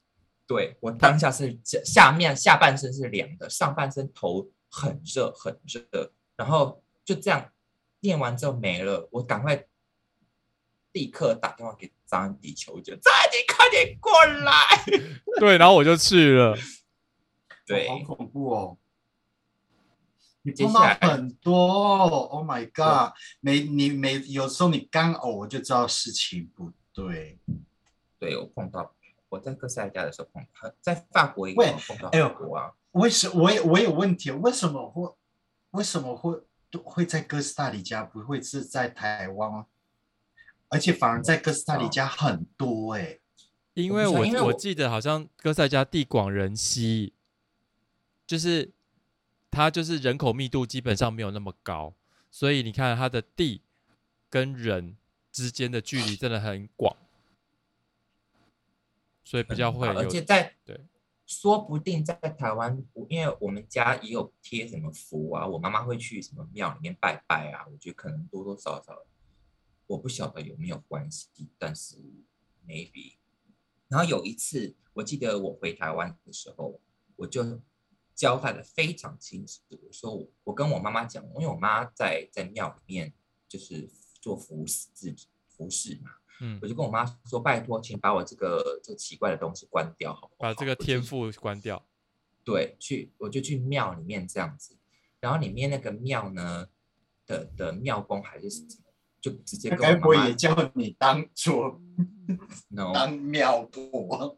[0.51, 7.53] 对我当下是下下面下半身是凉的，上半身头很热很热，然后就这样
[8.01, 9.65] 念完之后没了，我赶快
[10.91, 14.53] 立刻打电话给张安迪求救，张安迪快点过来。
[15.39, 16.59] 对，然后我就去了。
[17.65, 18.77] 对，好恐怖哦！
[20.43, 23.15] 你接碰到很多哦，Oh my god！
[23.39, 27.39] 每你每有时候你干呕，我就知道事情不对。
[28.19, 28.93] 对我碰到
[29.31, 32.71] 我在哥斯达黎加的时候碰到，在法国也碰到哎呦很多啊。
[32.91, 34.31] 为什我也我有问题？
[34.31, 35.15] 为什么会
[35.71, 36.39] 为什么会
[36.85, 39.67] 会在哥斯达黎加，不会是在台湾啊？
[40.69, 43.19] 而且反而在哥斯达黎加很多哎、
[43.75, 47.13] 因为我因为我我记得好像哥斯达黎加地广人稀，
[48.27, 48.71] 就是
[49.51, 51.95] 它就是人口密度基本上没有那么高，
[52.31, 53.63] 所以你看它的地
[54.29, 54.97] 跟人
[55.33, 56.97] 之间的距离真的很广，
[59.31, 60.85] 所以比较会而且在对，
[61.25, 69.07] 说不定在台湾，因为我们家也有贴什么符啊，我妈妈会去什么庙里面拜拜啊，我觉得可能多多少少，
[69.87, 71.97] 我不晓得有没有关系，但是
[72.67, 73.19] maybe。
[73.87, 76.81] 然后有一次，我记得我回台湾的时候，
[77.15, 77.61] 我就
[78.17, 83.15] 交代的非常清楚，我说我我跟我妈妈讲，因为我妈在在庙里面
[83.47, 83.89] 就是
[84.21, 84.89] 做服侍
[85.47, 90.37] 服侍嘛，嗯我，就跟我妈说，拜托，请把我这个这个奇怪的东西关掉，好不好？
[90.39, 91.87] 把这个天赋关掉。
[92.43, 94.77] 对，去我就去庙里面这样子，
[95.21, 96.67] 然后里面那个庙呢
[97.27, 101.81] 的的庙公还是什么，就直接那跟我妈妈该不会也叫你当做
[102.69, 104.37] no 当庙婆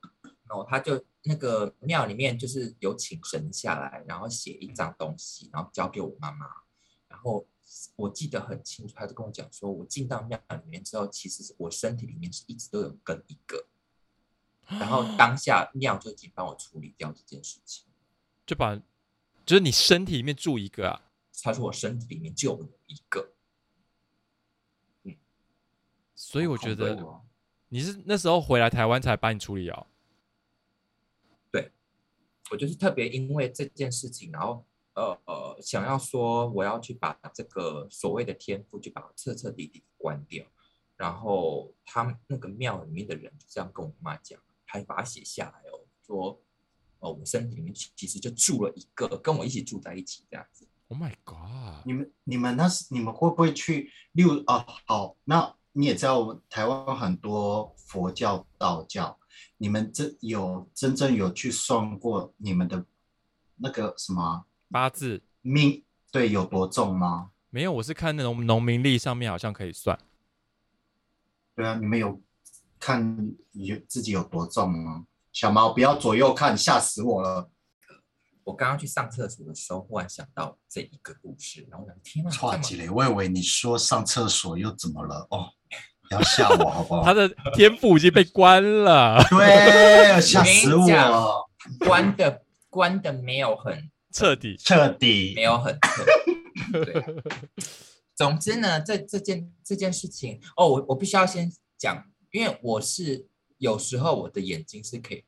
[0.49, 6.47] ？no，他就那个庙里面就是有请神下来，然后写一张东西，然后交给我妈妈，
[7.09, 7.47] 然后
[7.97, 13.67] 我记得很清楚，他就跟我讲说，我进到庙里面之后，其实是我身体里面是一直都有跟一个，
[14.67, 17.87] 然后 当下庙就已经帮我处理掉这件事情。
[18.45, 18.77] 就把
[19.47, 21.11] 就是你身体里面住一个啊，
[21.43, 23.33] 他说我身体里面就有一个，
[25.05, 25.17] 嗯。
[26.15, 27.23] 所以我觉得
[27.69, 29.87] 你是那时候回来台湾才帮你处理哦。
[31.51, 31.71] 对。
[32.51, 40.45] 我就是特别因为这件事情，然后呃呃，想要说我要去把这个所谓的天赋，就把它彻彻底底关掉。
[40.97, 46.41] 然后他们那个庙里面的人就这样跟我妈讲，还把它写下来哦，说
[47.01, 50.69] 哦，我身体里面其实就住了一个，跟我一起住在一起这样子。
[50.89, 51.85] Oh my god！
[51.87, 53.91] 你们你们那是你们会不会去？
[54.13, 59.19] 例如哦，好，那你也知道，我们台湾很多佛教、道教，
[59.57, 62.85] 你们真有真正有去算过你们的
[63.57, 67.31] 那个什么八字命对有多重吗？
[67.51, 69.99] 没有，我是看那种农民历上面好像可以算。
[71.55, 72.21] 对啊，你们有
[72.81, 73.17] 看
[73.53, 75.05] 有自己有多重吗？
[75.33, 77.51] 小毛不要左右看，吓死我了！
[78.45, 85.27] 我刚刚去上厕所的时候，忽然想到这一个故事，然后我想，天啊，这么哇吉雷，我以为你说上厕所又怎么了？
[85.31, 85.49] 哦，
[86.09, 87.05] 不要吓我好不好？
[87.05, 91.51] 他的天赋已经被关了，对，吓死我跟你讲我，
[91.87, 94.57] 关的关的没有很彻底。
[94.57, 96.05] 彻底没有很特
[96.85, 97.03] 对。
[98.15, 103.27] 总之呢，这这件这件事情哦，我我必须要先讲，因为我是
[103.59, 105.25] 有时候我的眼睛是可以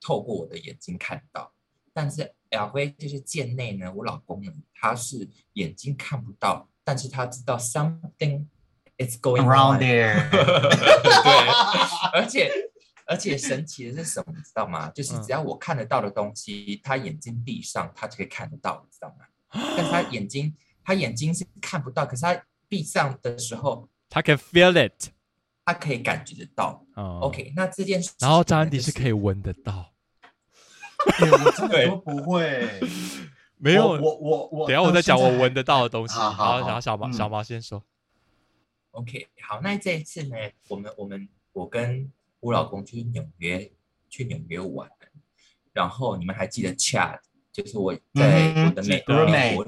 [0.00, 1.52] 透过我的眼睛看到，
[1.92, 8.46] 但是 L V 就是贱内呢，我老公呢他是眼睛看不到，但是他知道 something
[8.98, 9.78] is going around。
[9.80, 11.32] there， 对，
[12.12, 12.63] 而且
[13.06, 14.88] 而且神奇的是什么，你知道吗？
[14.90, 19.26] 就是嗯只要我看得到的东西，他眼睛闭上，他就可以看得到，你知道吗？
[19.76, 25.10] 但是他 眼睛，他眼睛是看不到，可是他闭上的时候，他可以 feel it。
[25.66, 26.84] 他可以感觉得到。
[26.94, 29.92] 哦 OK，那这件事然后张安迪是可以闻得到，
[31.18, 32.68] 对我真的都不会。
[33.56, 33.86] 没有。
[33.88, 36.14] 我我我我，等下我再讲我闻得到的东西。
[36.14, 37.82] 好好好然后小毛嗯小毛先说。
[38.90, 40.36] OK，好，那这一次呢，
[40.68, 42.12] 我们我们我跟
[42.44, 43.72] 我老公去纽约
[44.10, 44.86] 去纽约玩，
[45.72, 47.18] 然后你们还记得 Chad，
[47.50, 49.66] 就是我在嗯我的美记得美国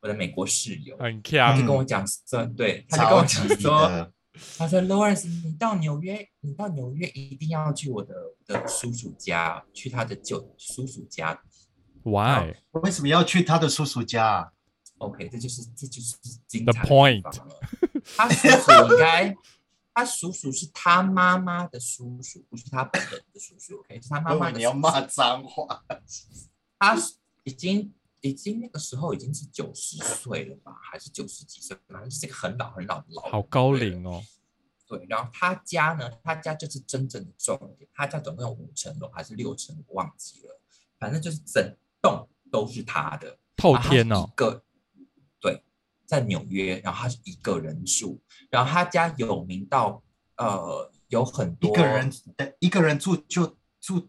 [0.00, 4.12] 我的美国室友，很他就跟我讲说，对，他就跟我讲说，
[4.56, 8.14] 他说 Lawrence，你到纽约，你到纽约一定要去我的
[8.46, 11.42] 我的叔叔家，去他的舅叔叔家。
[12.04, 12.54] ，Why？
[12.70, 14.52] 为什么要去他的叔叔家啊
[14.98, 16.14] ？OK，这就是这就是
[16.46, 17.56] 精彩的 point 地方了。
[18.16, 19.34] 他叔叔应该，
[19.94, 23.78] 他叔叔是他妈妈的叔叔，不是他本人的叔叔。
[23.78, 24.58] OK，是他妈妈的叔叔。
[24.58, 25.84] 你要骂脏话，
[26.78, 26.96] 他
[27.44, 31.76] 已经已经那个时候已经是九十岁了吧，还是九十几岁？
[31.86, 33.22] 反正是一个很老很老的老。
[33.22, 34.20] 好高龄哦。
[34.86, 40.60] 对，然后他家呢，他家就是真正的重点，他家总共有五层楼还是六层，我忘记了，
[40.98, 43.38] 反正就是整栋都是他的。
[43.56, 44.60] 透天哦一，个对，
[46.06, 50.02] 在纽约，然后他是一个人住，然后他家有名到
[50.36, 52.12] 呃有很多一多个人
[52.58, 54.08] 一个人住就住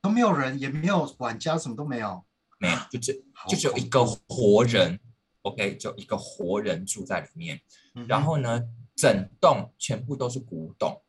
[0.00, 2.24] 都没有人，也没有管家，什么都没有。
[2.58, 4.98] 没有，就只就只有一个活人
[5.42, 7.60] ，OK，就一个活人住在里面。
[7.94, 8.62] 嗯然后呢，
[8.94, 11.02] 整栋全部都是古董。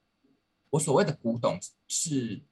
[0.71, 1.57] 我所谓的古董
[1.87, 2.43] 是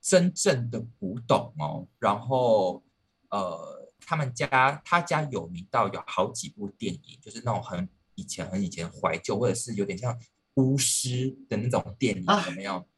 [0.00, 1.86] 真正的古董哦。
[1.98, 2.82] 然后
[3.30, 3.77] 呃，
[4.08, 10.18] 他们家他家有名到有好几部电影，就是那种很以前很以前怀旧，或者是有点像
[10.54, 12.88] 巫师的那种电影，啊有没有？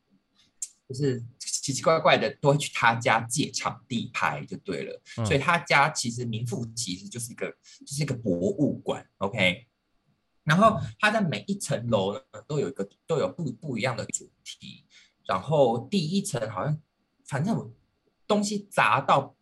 [0.89, 5.03] 就是奇奇怪怪的都会去他家借场地拍就对了。
[5.17, 7.51] 嗯所以他家其实名副其实就是一个
[7.81, 9.67] 就是一个博物馆，OK。
[10.45, 14.85] 然后它的每一层楼呢都有一个都有不不一样的主题，
[15.27, 16.81] 然后第一层好像
[17.25, 17.69] 反正我
[18.29, 19.37] 东西砸到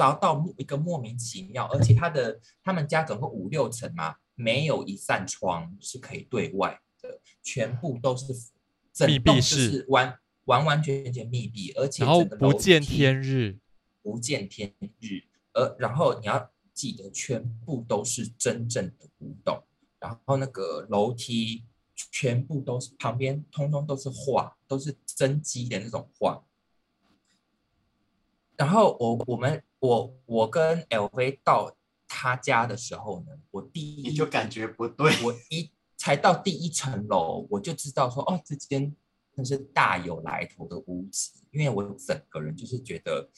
[0.00, 8.32] 砸到莫一个莫名其妙，而且他的他们家总共五六层嘛，没有一扇窗是可以对外的，全部都是
[8.94, 13.58] 整密闭式是完完完全全密闭，而且然不见天日，
[14.00, 15.20] 不见天日，
[15.52, 19.62] 呃，然后你要记得全部都是真正的古董，
[19.98, 21.62] 然后那个楼梯
[21.94, 26.42] 全部都是旁边通通都是画，都是真迹的那种画。
[28.60, 31.74] 然后我我们我我跟 LV 到
[32.06, 35.10] 他家的时候呢，我第一你就感觉不对。
[35.24, 38.94] 我一才到第一层楼，我就知道说，哦，这间
[39.34, 43.30] 真是大有来头的屋子，因为我整个人就是觉得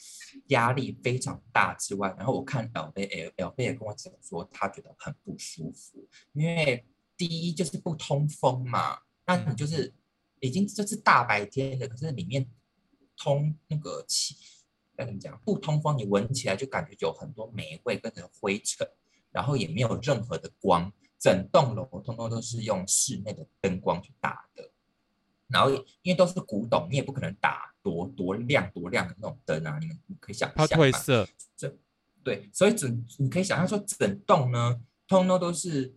[0.47, 9.93] 压力非常大之外，然后我看 L V L L V 也跟我讲说，他觉得很不舒服，因为第一就是不通风嘛，那你就是
[10.41, 12.45] 已经这是大白天的，可是里面
[13.15, 14.35] 通那个气，
[14.95, 15.39] 该怎么讲？
[15.43, 18.87] 不通风，你闻起来就感觉有很多霉味跟着灰尘，
[19.31, 24.69] 然后也没有任何的光，整栋楼通通都是用室内的灯光去打的。
[25.47, 25.69] 然后
[26.01, 30.75] 因为都是古董，你也不可能打多多亮多亮的那种灯啊，你们你可以想象它。
[30.75, 31.75] 褪色，这
[32.23, 35.93] 对，所以整你可以想象说，整栋呢，通通都是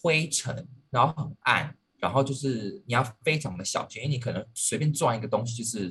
[0.00, 5.90] 灰尘，然后很暗，然后就是你要非常的小心，因为你可能随便撞一个东西，就是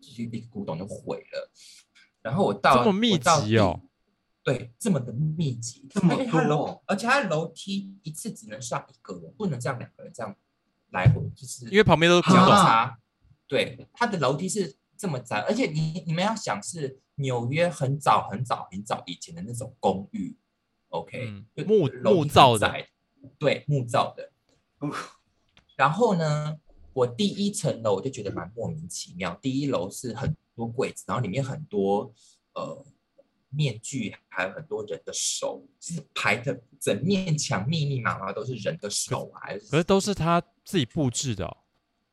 [0.00, 1.50] 就是一个古董就毁了。
[2.26, 3.80] 然后我到这么密集哦，
[4.42, 6.16] 对，这么的密集，这么
[6.48, 10.34] 多，而且它楼梯一次只能上一个人，不能这样两个人这样
[10.90, 12.98] 来回，就是因为旁边都是古交，叉。
[13.46, 20.36] 对，它的楼梯是这么窄，而且你你们要想是纽约很早很早很早以前的那种公寓
[20.88, 22.74] ，OK，、嗯木木造的，
[23.38, 24.32] 对，木造的。
[24.80, 24.90] 哦
[25.76, 26.56] 然后呢，
[26.94, 29.38] 我第一层楼我就觉得蛮莫名其妙。
[29.42, 32.12] 第一楼是很多柜子，然后里面很多
[32.54, 32.84] 呃
[33.50, 41.56] 面具，还有很多人的手，就是排的整面墙密密麻麻都是人的手啊，可是都是他自己布置的哦。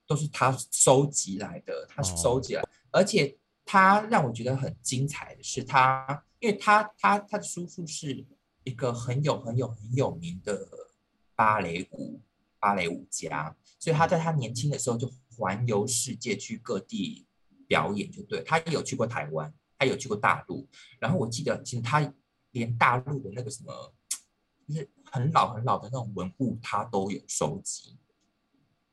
[0.06, 8.26] 都是他收集来的，他收集来的而且他让我觉得很精彩的是他，因为他他他的叔叔是
[8.66, 10.68] 一个很有很有很有名的
[11.36, 12.22] 芭蕾舞
[12.60, 17.26] 芭蕾舞家，所以他在他年轻的时候就环游世界去各地
[17.68, 20.68] 表演，就对他也有去过台湾，他有去过大陆，
[21.00, 22.14] 然后我记得其实他
[22.52, 23.94] 连大陆的那个什么，
[24.68, 27.98] 就是很老很老的那种文物，他都有收集。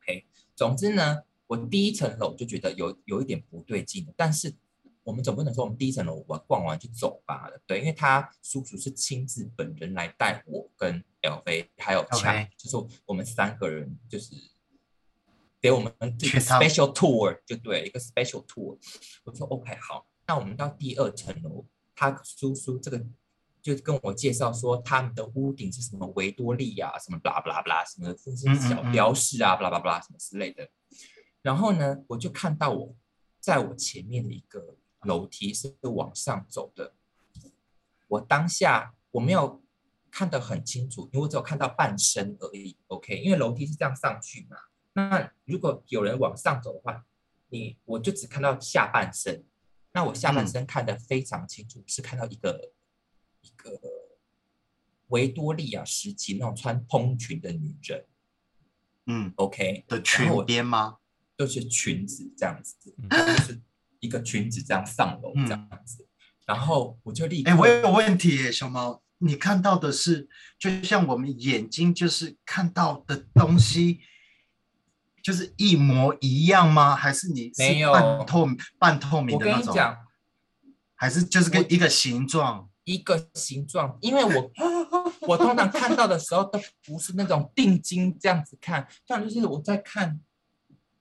[0.02, 4.54] OK，总之呢，我第一层楼就觉得有有一点不对劲，但是
[5.02, 14.34] 我们总不能说我们第一层楼我逛完就走罢了，对，因为他叔叔是亲自本人来带我跟 L V 还有强，就是我们三个人就是
[15.60, 18.78] 给我们一个 special tour 就对，一个 special tour。
[19.24, 23.04] 我说 OK 好，那我们到第二层楼，他叔叔这个
[23.60, 30.68] 就跟我介绍说，他们的屋顶是什么维多利亚什么 blah blah blah 什么，甚至嗯嗯小标识啊 blah blah blah 什么之类的。
[31.42, 32.94] 然后呢，我就看到我
[33.38, 36.94] 在我前面的一个楼梯是往上走的，
[38.08, 39.62] 我当下我没有
[40.10, 42.78] 看得很清楚，因为我只有看到半身而已。
[42.86, 44.56] OK，因为楼梯是这样上去嘛。
[44.92, 47.04] 那如果有人往上走的话，
[47.48, 49.44] 你我就只看到下半身。
[49.92, 52.72] 那我下半身看得非常清楚，是看到一个
[53.40, 53.80] 一个
[55.08, 58.06] 维多利亚时期那种穿蓬裙的女人
[59.06, 60.98] 嗯，OK 的裙边吗？
[61.36, 63.60] 就是裙子这样子，嗯就是
[63.98, 66.06] 一个裙子这样上楼这样子，
[66.46, 70.28] 然后我就立刻，哎，我有问题耶，小猫，你看到的是
[70.58, 74.02] 就像我们眼睛就是看到的东西，
[75.22, 76.94] 就是一模一样吗？
[76.94, 78.46] 还是你是没有半透
[78.78, 79.72] 半透明的那种？
[79.72, 79.96] 你讲，
[80.94, 82.68] 还是就是跟一个形状？
[82.84, 84.50] 一个形状，因为我
[85.28, 90.18] 我通常看到的时候都不是那种定睛这样子看，这样就是我在看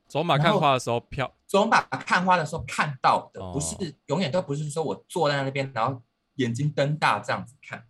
[0.08, 6.02] 走马看花的时候飘，走马看花的时候看到的，哦不是永远都不是说我坐在那边，然后
[6.36, 7.84] 眼睛瞪大这样子看。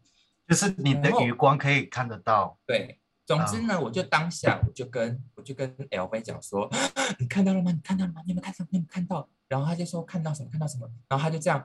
[0.48, 2.58] 就是你的余光可以看得到。
[2.66, 3.00] 对，
[3.30, 6.68] 总之呢，我就当下我就跟我就跟 LV 讲说，
[7.20, 7.70] 你看到了吗？
[7.72, 8.24] 你看到了吗？
[8.26, 8.66] 你有没有看到？
[8.72, 9.30] 你有没有看到？
[9.48, 10.50] 然后他就说看到什么？
[10.50, 10.90] 看到什么？
[11.08, 11.64] 然后他就这样，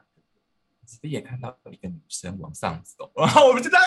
[0.79, 3.11] 不是也看到一个女生往上走？
[3.17, 3.87] 然后我们就这样。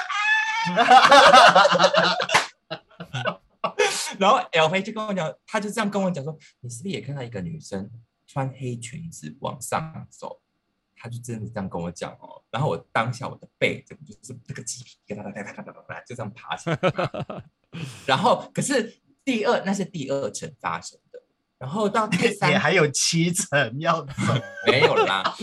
[4.17, 7.91] 然后 LV 就跟我讲，他就这样跟我讲说，你是不是也看到一个女生
[8.25, 10.41] 穿黑裙子往上走？
[10.99, 12.41] 他就真的这样跟我讲哦。
[12.49, 16.75] 然后我当下我的背整个就是那个鸡皮疙瘩哒哒哒哒哒哒就这样爬起来。
[18.05, 21.19] 然后可是第二那是第二层发生的，
[21.57, 24.13] 然后到第三 也还有七层要走，
[24.71, 25.35] 没有啦，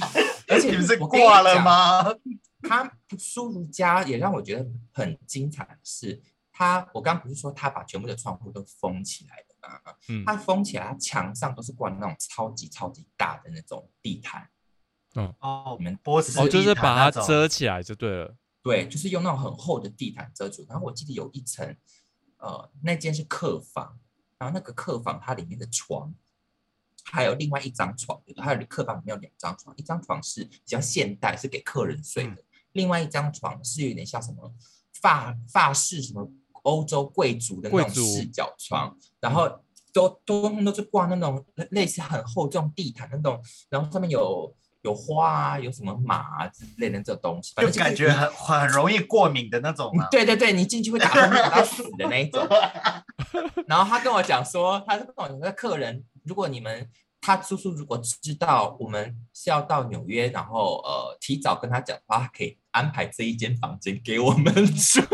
[0.49, 1.65] 而且你们是我挂了讲？
[1.65, 2.15] 吗？
[2.67, 6.21] 他苏如家也让我觉得很精彩的是，
[6.51, 9.79] 他我刚刚不是说他把全部的窗户都封起来的吗？
[10.09, 14.49] 嗯，他封起来，他墙上都是挂那种超级超级大的那种地毯，
[15.41, 18.35] 哦我们波斯哦，就是把它遮起来就对了。
[18.63, 20.65] 对，就是用那种很厚的地毯遮住。
[20.67, 21.77] 然后我记得有一层，
[22.45, 23.99] 呃，那间是客房，
[24.37, 26.15] 然后那个客房它里面的床，
[27.05, 34.53] 还有另外一张床，还有客房里面有两张床，一张床是比较现代，是给客人睡的，另外一张床是有点像什么
[35.01, 36.31] 法法式什么
[36.65, 39.49] 欧洲贵族的那种四角床，然后
[39.93, 44.55] 都都都是挂那种类似很厚这种地毯那种，然后上面有。
[44.85, 50.07] 有花啊，有什么马啊之类的这种东西，反就感觉很很容易过敏的那种啊。
[50.11, 52.47] 对对对，你进去会打喷嚏打到死的那一种。
[53.67, 56.87] 然后他跟我讲说，他是跟我讲说，客人如果你们
[57.25, 65.01] 他叔叔如果知道我们是要到纽约，然后呃提早跟他讲的话，他可以安排这一间房间给我们住。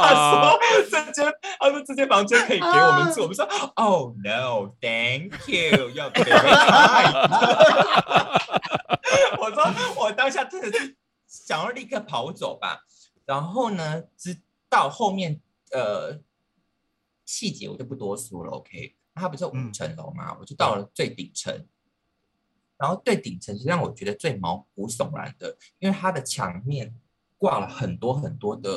[0.00, 0.58] 他说
[0.90, 1.30] 这间，
[1.60, 3.20] 他说这间房间可以给我们住。
[3.20, 3.44] 我们说
[3.74, 6.22] ，Oh no，Thank you，要给
[9.38, 9.62] 我说
[10.00, 10.96] 我当下真的是
[11.26, 12.86] 想要立刻跑走吧。
[13.26, 14.40] 然后呢，直
[14.70, 15.42] 到后面
[15.72, 16.18] 呃
[17.26, 18.52] 细节我就不多说了。
[18.52, 21.66] OK，它不是五嗯层楼嘛，我就到了最顶层。
[22.76, 26.94] 然后最顶层是让我觉得最毛骨悚然的，因为它的墙面
[27.36, 28.70] 挂了很多很多的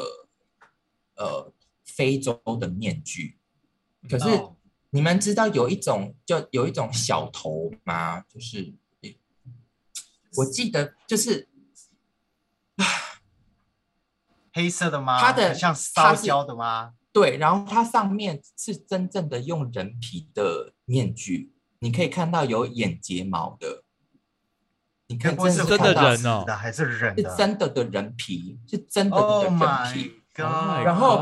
[1.15, 1.53] 呃
[1.85, 3.37] 非洲的面具。
[4.09, 4.57] 可是哦
[4.89, 8.21] 你们知道有一种就有一种小头吗？
[8.21, 8.73] 就是
[10.37, 11.47] 我记得就是
[14.51, 15.19] 黑色的吗？
[15.19, 16.95] 它的像烧焦的吗？
[17.13, 23.83] 对，然后它上面是真正的用人皮的面具，你可以看到有眼睫毛的，
[25.07, 27.23] 你看该不是真的人哦的还是人是？
[27.37, 29.59] 真的的人皮，是真的的 Oh 人
[29.93, 30.20] 皮。
[30.37, 30.85] Oh god！
[30.85, 31.17] 然后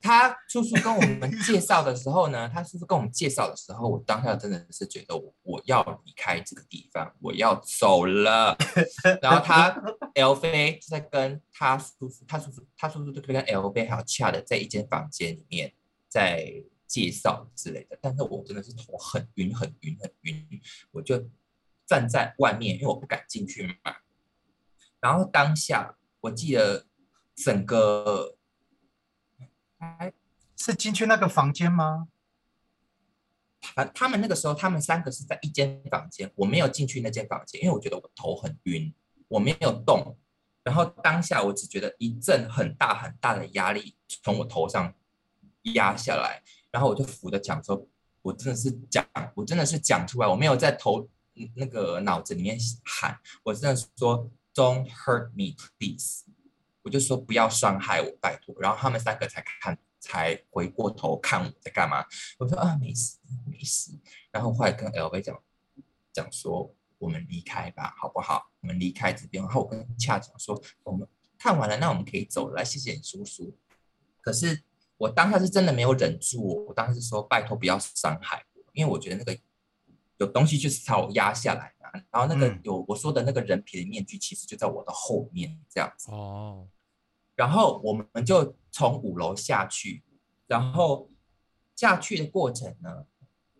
[0.00, 8.56] 他叔叔跟我们介绍的时候呢， 他叔叔跟我们介绍的时候，我当下真的是觉得我我要离开这个地方，我要走了。
[9.20, 9.70] 然后他
[10.14, 15.72] L 飞就在跟他叔叔，他叔叔，他叔叔就跟 L 飞还有恰的在一间房间里面
[16.08, 20.48] 在介绍之类的，但是我真的是头很晕，很晕，很晕，
[20.92, 21.28] 我就
[21.84, 23.96] 站在外面，因为我不敢进去嘛。
[25.00, 26.86] 然后当下我记得
[27.34, 28.36] 整个，
[29.78, 30.12] 哎，
[30.56, 32.08] 是进去那个房间吗？
[33.60, 38.94] 他他们那个时候，他们三个是在一间房间，我没有进去那间房间，因为我觉得我头很晕，
[39.28, 40.18] 我没有动。
[40.62, 44.94] 然后当下我只觉得一阵很大很大的压力从我头上
[45.74, 47.86] 压下来，然后我就扶着墙说，
[48.22, 56.24] 我真的是讲，我真的是讲出来，我没有在头嗯那个脑子里面喊，我真的是说 Don't hurt me, please。
[56.84, 58.54] 我就说不要伤害我，拜托。
[58.60, 62.04] 然后他们三个才看，才回过头看我在干嘛。
[62.38, 63.18] 我说啊，没事
[63.50, 63.90] 没事。
[64.30, 65.42] 然后后来跟 LV 讲
[66.12, 68.50] 讲说，我们离开吧，好不好？
[68.60, 69.42] 我们离开这边。
[69.42, 71.08] 然后我跟恰讲说，我们
[71.38, 72.56] 看完了，那我们可以走了。
[72.56, 73.56] 来，谢谢你叔叔。
[74.20, 74.62] 可是
[74.98, 79.38] 我当下是真的没有忍住，我当时是说拜托不要伤害我，因为我觉得那个
[80.18, 81.90] 有东西就是朝我压下来嘛。
[82.10, 86.10] 然后那个嗯有我说的那个人皮的面具，其实就在我的后面这样子。
[86.10, 86.66] 哦，
[87.36, 90.02] 然后我们就从五楼下去，
[90.46, 91.10] 然后
[91.76, 93.04] 下去的过程呢，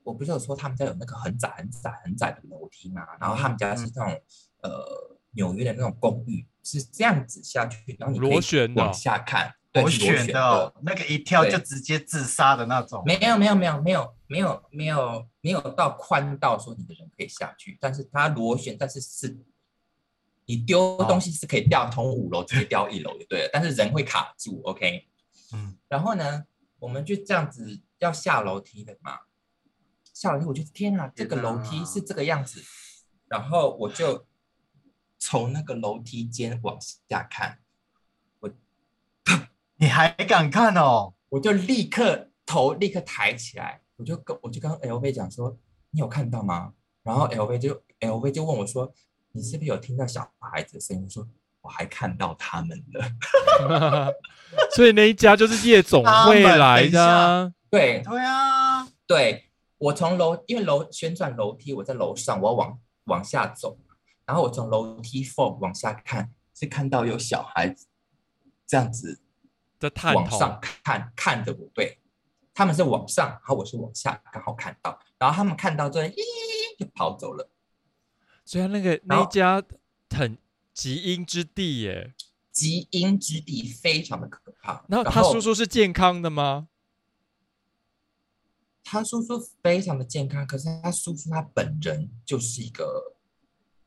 [0.03, 3.03] 我不是有说他们家有那个很窄、很窄、很窄的楼梯嘛？
[3.21, 4.21] 然后他们家是那种、
[4.63, 13.03] 呃纽约的那种公寓，是这样子下去，然后你可以螺旋往下看，螺选的旋哦那个一跳就直接自杀的那种。
[13.05, 19.37] 没有没有没有没有没有没有没有到宽到说你的人可以下去，但是它螺旋，但是是
[20.47, 25.07] 你丢东西是可以掉从五楼直接掉一楼就对了，但是人会卡住，OK。
[25.53, 26.45] 嗯，然后呢，
[26.79, 29.21] 我们就这样子要下楼梯的嘛，
[30.13, 32.63] 下楼梯我就天啊，这个楼梯是这个样子，
[33.29, 34.27] 然后我就
[35.19, 37.61] 从那个楼梯间往下看，
[38.41, 38.51] 我
[39.77, 41.15] 你还敢看哦？
[41.31, 45.57] 我就立刻头立刻抬起来，我就跟我就跟 LV 讲说，
[45.91, 46.75] 你有看到吗？
[47.03, 48.93] 然后 LV 就 LV 就问我说，
[49.37, 51.03] 你是不是有听到小孩子的声音？
[51.03, 51.27] 我说
[51.61, 54.13] 我还看到他们了。
[54.77, 57.53] 所以那一家就是夜总会来的啊。
[57.69, 63.77] 对对啊，对，我从楼因为楼旋转楼梯，我在楼上，我要往往下走，
[64.25, 67.89] 然后我从楼梯缝往下看，是看到有小孩子
[68.69, 69.21] 这样子
[69.81, 71.99] 在探头，往上看看着我，对，
[72.55, 76.15] 他们是往上，然后我是往下，刚好看到，然后他们看到之后，咦
[76.79, 77.51] 就跑走了。
[78.45, 79.63] 所以他那个那一家
[80.11, 80.39] 很
[80.73, 82.15] 极阴之地耶。
[82.53, 84.85] 极阴之地非常的可怕。
[84.89, 86.69] 然后他叔叔是健康的吗？
[88.85, 93.17] 他叔叔非常的健康，可是他叔叔他本人就是一个，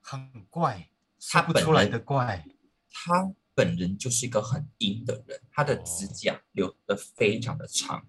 [0.01, 0.89] 很怪，
[1.30, 2.43] 他不出来的怪。
[2.91, 8.05] 他本人就是一个很阴的人，他的指甲留的非常的长，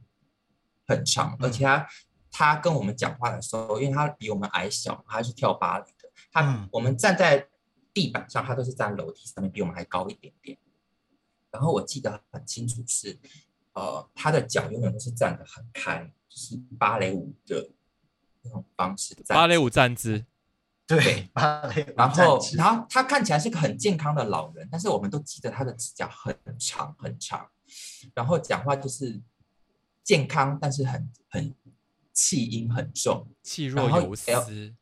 [0.87, 1.87] 很长，而且他
[2.31, 5.85] 他跟我们讲话的时候，因为他比我们矮小，他是跳芭蕾
[6.33, 7.49] 的，他、嗯我们站在
[7.93, 10.57] 地板上，他都是站楼梯上面，比我们还高一点点。
[11.51, 13.19] 然后我记得很清楚是，
[13.73, 17.71] 呃，他的脚永远都是站得很开，就是芭蕾舞的
[18.43, 19.35] 那种方式站。
[19.37, 20.27] 芭蕾舞站姿，
[20.87, 27.49] 对，芭蕾舞然后站姿，然后他看起来是个很健康的老人，但是我们都记得他的指甲很长很长，
[28.15, 29.19] 然后讲话就是
[30.05, 31.55] 健康，但是很很
[32.13, 34.77] 气音很重，气若游丝。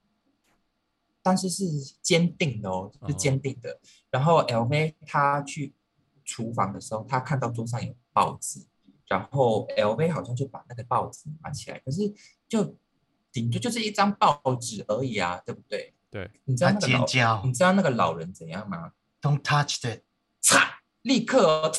[1.26, 1.64] 但是是
[2.00, 3.80] 坚定的哦，是哦坚定的。
[4.12, 5.74] 然后 LV 他去
[6.24, 8.64] 厨房的时候，他看到桌上有报纸，
[9.08, 12.14] 然后 LV 好像就把那个报纸拿起来，可是
[12.48, 12.76] 就
[13.32, 15.92] 顶多就是一张报纸而已啊，对不对？
[16.08, 20.02] 对，你知道那个老尖叫你知道那个老人怎样吗？，Don't touch that，
[20.40, 21.72] 嚓，立刻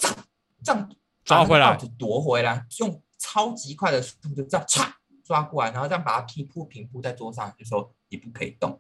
[0.61, 0.93] 这样
[1.23, 4.91] 抓回来夺回来，用超级快的速度就这样嚓
[5.23, 8.79] 抓过来，然后这样把它平铺平铺在桌上，就说你不可以动，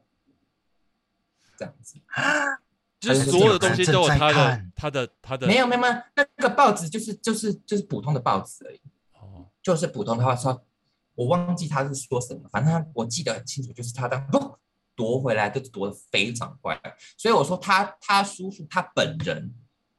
[1.57, 1.99] 这样子。
[2.99, 8.81] 就是所有的东西都有他的看他的他的没有没有没有，那个报纸就是就是就是普通的报纸而已，
[9.13, 10.65] 哦，就是普通的话说，
[11.13, 14.57] 我忘记他是说什么，反正他我记得很清楚，就是他当哦
[14.97, 16.75] 夺回来就夺得非常快，
[17.15, 19.53] 所以我说他他叔叔他本人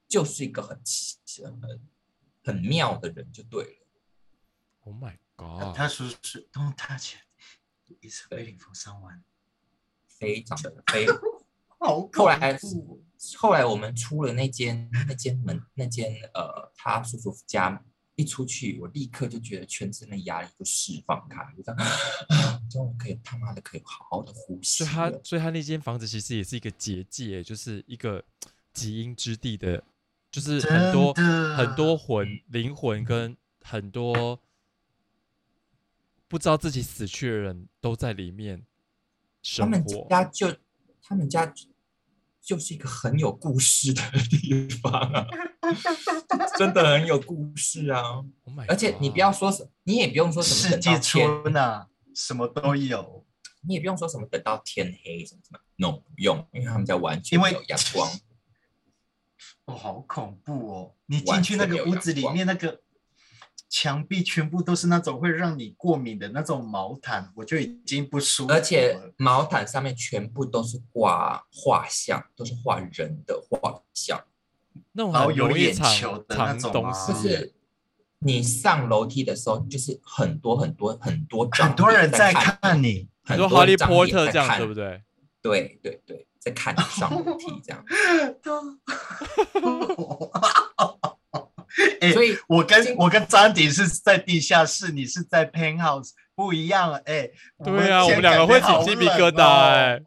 [0.09, 1.81] 就是一个很奇很
[2.43, 3.87] 很妙的人就对了。
[4.81, 5.77] Oh my god！
[5.77, 9.21] 他说是 Don't touch it，is waiting for someone。
[10.09, 11.07] 非常的非。
[11.79, 13.03] 好后来怖
[13.37, 17.83] 后来我们出了那间那间门那间呃他叔叔家，
[18.17, 21.81] 一出去我立刻就觉得全身的压力都释放开，就这样，
[22.29, 25.13] 啊 终于可以他妈的可以好好的呼吸所以他。
[25.23, 28.25] 所以他那间房子其实也是一个结界，就是一个
[28.73, 29.83] 极阴之地的，
[30.31, 34.41] 就是很多很多魂灵魂跟很多
[36.27, 38.63] 不知道自己死去的人都在里面
[39.57, 40.09] 他们生活。
[40.09, 40.57] 家就
[41.09, 41.67] 他们家就
[42.43, 45.27] 就是一个很有故事的地方啊，
[46.59, 48.03] 真的很有故事啊！
[48.45, 53.25] Oh 而且你不要说什，你也不用说什么世等到纪天春呐，什么都有。
[53.67, 58.09] 你也不用说什么等到天黑什么什么，no 不用，因为他们家完全因为没有阳光。
[59.67, 60.95] 哦，好恐怖哦！
[61.07, 62.81] 你进去那个屋子里面，那个
[63.69, 68.57] 墙壁全部都是那种会让你过敏的那种毛毯，我就已经不舒服了。
[68.57, 74.19] 而且毛毯上面全部都是挂画像，都是画人的画像，
[74.93, 77.53] 那种然后有眼球的那种吗西，就是
[78.21, 85.03] 你上楼梯的时候，就是很多很多很多很多人在看看你，很多很多哈利波特这样，对不对？
[85.43, 87.85] 对对对，在看你上楼梯这样。
[92.01, 97.31] 哎所以我跟经我跟张迪是在地下室，你是在 penthouse，不一样哎。
[97.65, 100.03] 对啊，我们两个会起鸡皮疙瘩哦哎。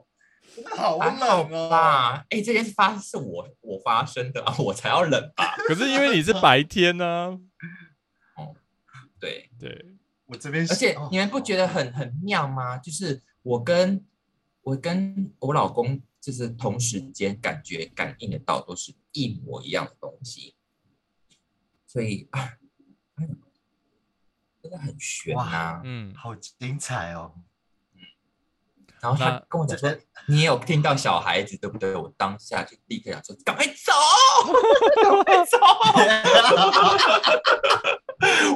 [0.76, 1.70] 好冷哦。
[1.70, 2.24] 啊？
[2.30, 5.56] 哎，这件事发生是我我发生的啊， 我才要冷吧？
[5.68, 8.54] 可是因为你是白天呢、哦
[9.20, 9.86] 对，对，
[10.26, 12.78] 我这边是，而且哦你们不觉得很很妙吗？
[12.78, 14.04] 就是我跟
[14.64, 20.56] 我跟我老公就是同时间感觉感应得到都是一模一样的东西，
[21.92, 22.40] 所以啊，
[23.20, 23.28] 哎
[24.64, 25.82] 真的很悬啊。
[25.84, 27.34] 嗯，好精彩哦！
[29.02, 29.94] 然后他跟我讲说，
[30.28, 31.94] 你也有听到小孩子对不对？
[31.94, 33.92] 我当下就立刻讲说，赶快走，
[35.04, 35.58] 赶快走。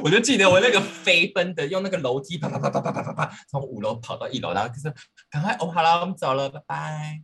[0.02, 4.94] 我就记得我那个飞奔的，用那个楼梯啪啪啪啪啪啪啪啪，从五楼跑到一楼，然后就是
[5.28, 7.22] 赶快哦，好了，我们走了，拜拜。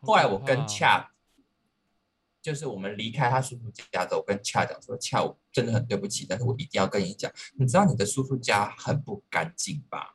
[0.00, 1.10] 后来我跟恰，
[2.44, 10.14] 就是我们离开他叔叔家之后，我跟恰讲说，恰，我真的很对不起，但是我一定要跟你讲，你知道你的叔叔家很不干净吧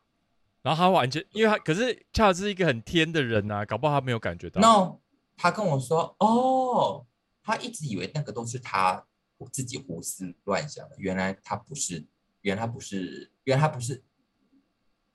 [0.62, 4.62] 然后他完全，因为他可是恰是一个很天的人呐、搞不好他没有感觉到。
[4.62, 5.00] ？No，
[5.36, 7.08] 他跟我说，哦，
[7.42, 9.04] 他一直以为那个都是他
[9.40, 12.06] 我自己胡思乱想的，原来他不是，
[12.42, 14.04] 原来他不是，原来他不是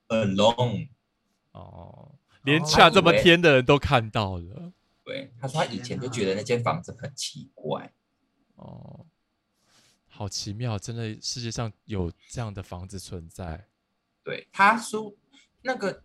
[0.09, 0.89] alone。
[1.53, 2.11] 哦，
[2.43, 4.73] 连哦恰这么天的人都看到了。
[5.05, 7.93] 对，他说他以前就觉得那间房子很奇怪。
[8.55, 9.05] 哦，
[10.07, 13.67] 好奇妙，真的世界上有这样的房子存在。
[14.23, 15.15] 对他叔
[15.61, 16.03] 那个，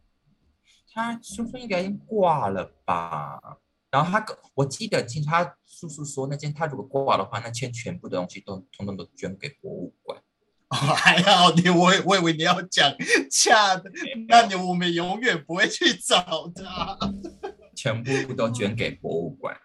[0.92, 3.59] 他叔叔应该已经挂了吧？
[3.90, 10.22] 然后他跟我记得听，他叔叔说那间他如果挂的话，那间全部的东西都通通都捐给博物馆。
[10.68, 12.94] 哦还好你，我我以为你要讲
[13.28, 13.90] 恰的，
[14.28, 16.96] 那你我们永远不会去找他。
[17.81, 19.57] 全部都捐给博物馆，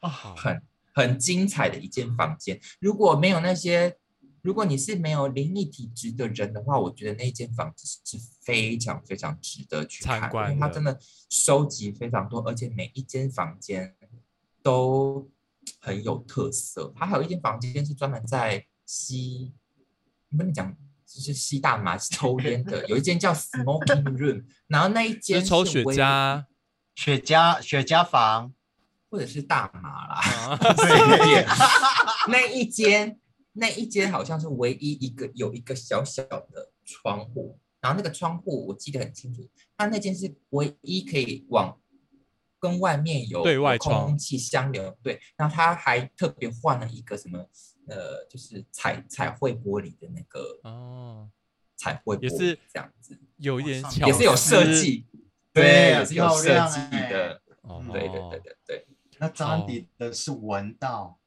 [0.00, 0.60] 好，很
[0.92, 2.60] 很精彩的一间房间。
[2.80, 3.96] 如果没有那些，
[4.42, 10.98] 如果你是没有灵异体质的人的话，我觉得那间房子是非常非常值得去看的，参观因为它真的
[11.30, 13.94] 收集非常多，而且每一间房间
[14.60, 15.30] 都
[15.78, 16.92] 很有特色。
[16.96, 19.52] 它还有一间房间是专门在吸，
[20.32, 20.76] 我跟你讲。
[21.06, 26.44] 就是吸大麻、抽烟的，有一间叫 Smoking Room，然后那一间是抽雪茄
[26.94, 28.52] 雪茄雪茄房，
[29.10, 30.20] 或者是大麻啦，
[32.28, 33.18] 那一间
[33.52, 41.78] 那一间好像是唯一一个有一个小小的窗户，然后那个窗户我记得很清楚，它那间是唯一可以往
[42.58, 44.06] 跟外面有有对外窗。
[44.06, 47.38] 空气相流，对，然后他还特别换了一个什么
[47.86, 51.28] 呃，就是彩彩绘玻璃的那个哦，
[51.76, 54.64] 彩绘玻璃，也是这样子，有一点巧，也是有设。
[54.80, 55.04] 计，
[55.54, 58.86] 对也是有设计哎的，哦，对对对对对。
[59.18, 61.18] 那张安迪的是闻到，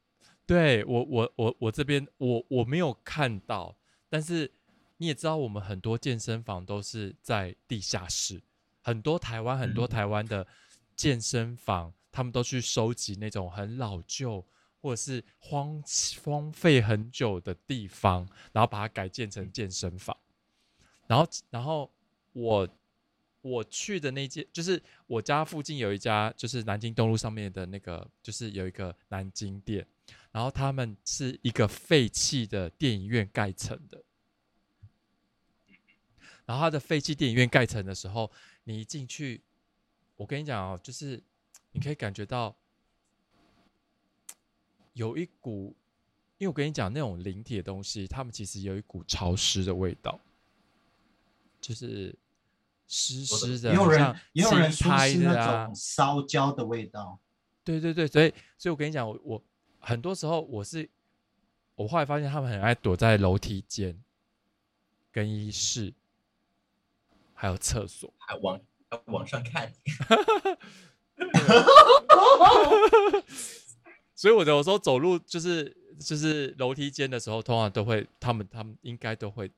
[0.46, 3.74] 对我我我我这边我我没有看到，
[4.10, 4.52] 但是
[4.98, 8.42] 你也知道，我们很多健身房都是在地下室，
[8.82, 10.46] 很多台湾很多嗯台湾的
[10.94, 14.44] 健身房，他们都去收集那种很老旧
[14.82, 15.82] 或者是荒
[16.22, 20.16] 荒废很久的地方，然后把它改建成健身房。
[21.06, 21.90] 然后然后
[22.32, 22.68] 我
[23.40, 29.86] 我去的那间，就是我家附近有一家，就是南京东路上面的那个，就是有一个南京店，
[30.32, 34.02] 然后他们是一个废弃的电影院盖成的。
[36.44, 38.32] 然后它的废弃电影院盖成的时候，
[38.64, 39.42] 你一进去，
[40.16, 41.22] 我跟你讲哦，就是
[41.72, 42.56] 你可以感觉到
[44.94, 45.76] 有一股，
[46.38, 50.18] 因为我跟你讲那种灵体的东西，它们其实有一股潮湿的味道，
[51.60, 52.18] 就是
[52.88, 57.20] 湿湿的，也有人也有人新说是那种烧焦的味道。
[57.62, 59.44] 对对对，所以所以我跟你讲，我我
[59.78, 60.88] 很多时候我是，
[61.74, 64.02] 我后来发现他们很爱躲在楼梯间、
[65.12, 65.92] 更衣室，
[67.34, 68.10] 还有厕所。
[68.16, 68.58] 还往
[68.90, 69.70] 还往上看，
[74.14, 79.50] 所以我有时候走路就是就是楼梯间的时候，通常都会他们他们应该都会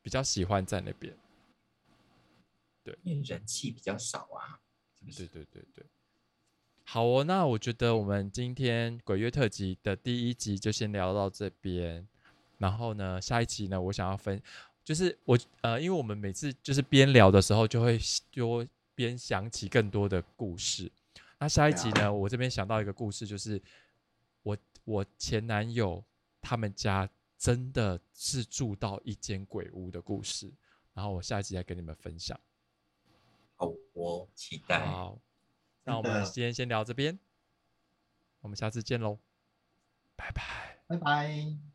[0.00, 1.12] 比较喜欢在那边。
[3.02, 4.60] 因为人气比较少啊，
[4.98, 5.26] 是不是？
[5.26, 5.86] 对对对对，
[6.84, 12.06] 好哦，那我觉得我们今天鬼月特辑的第一集就先聊到这边，
[12.58, 14.40] 然后呢，下一集呢，我想要分，
[14.84, 17.98] 就是我呃，因为我们每次就是边聊的时候，就会
[18.30, 20.90] 就边想起更多的故事。
[21.38, 23.62] 那下一集呢，我这边想到一个故事，就是
[24.42, 26.02] 我我前男友
[26.40, 30.50] 他们家真的是住到一间鬼屋的故事，
[30.94, 32.38] 然后我下一集再跟你们分享。
[33.58, 34.86] 好，我期待。
[34.86, 35.20] 好，
[35.84, 37.18] 那我们今天先聊这边，
[38.40, 39.18] 我们下次见喽，
[40.16, 40.78] 拜拜。
[40.86, 41.68] 拜拜。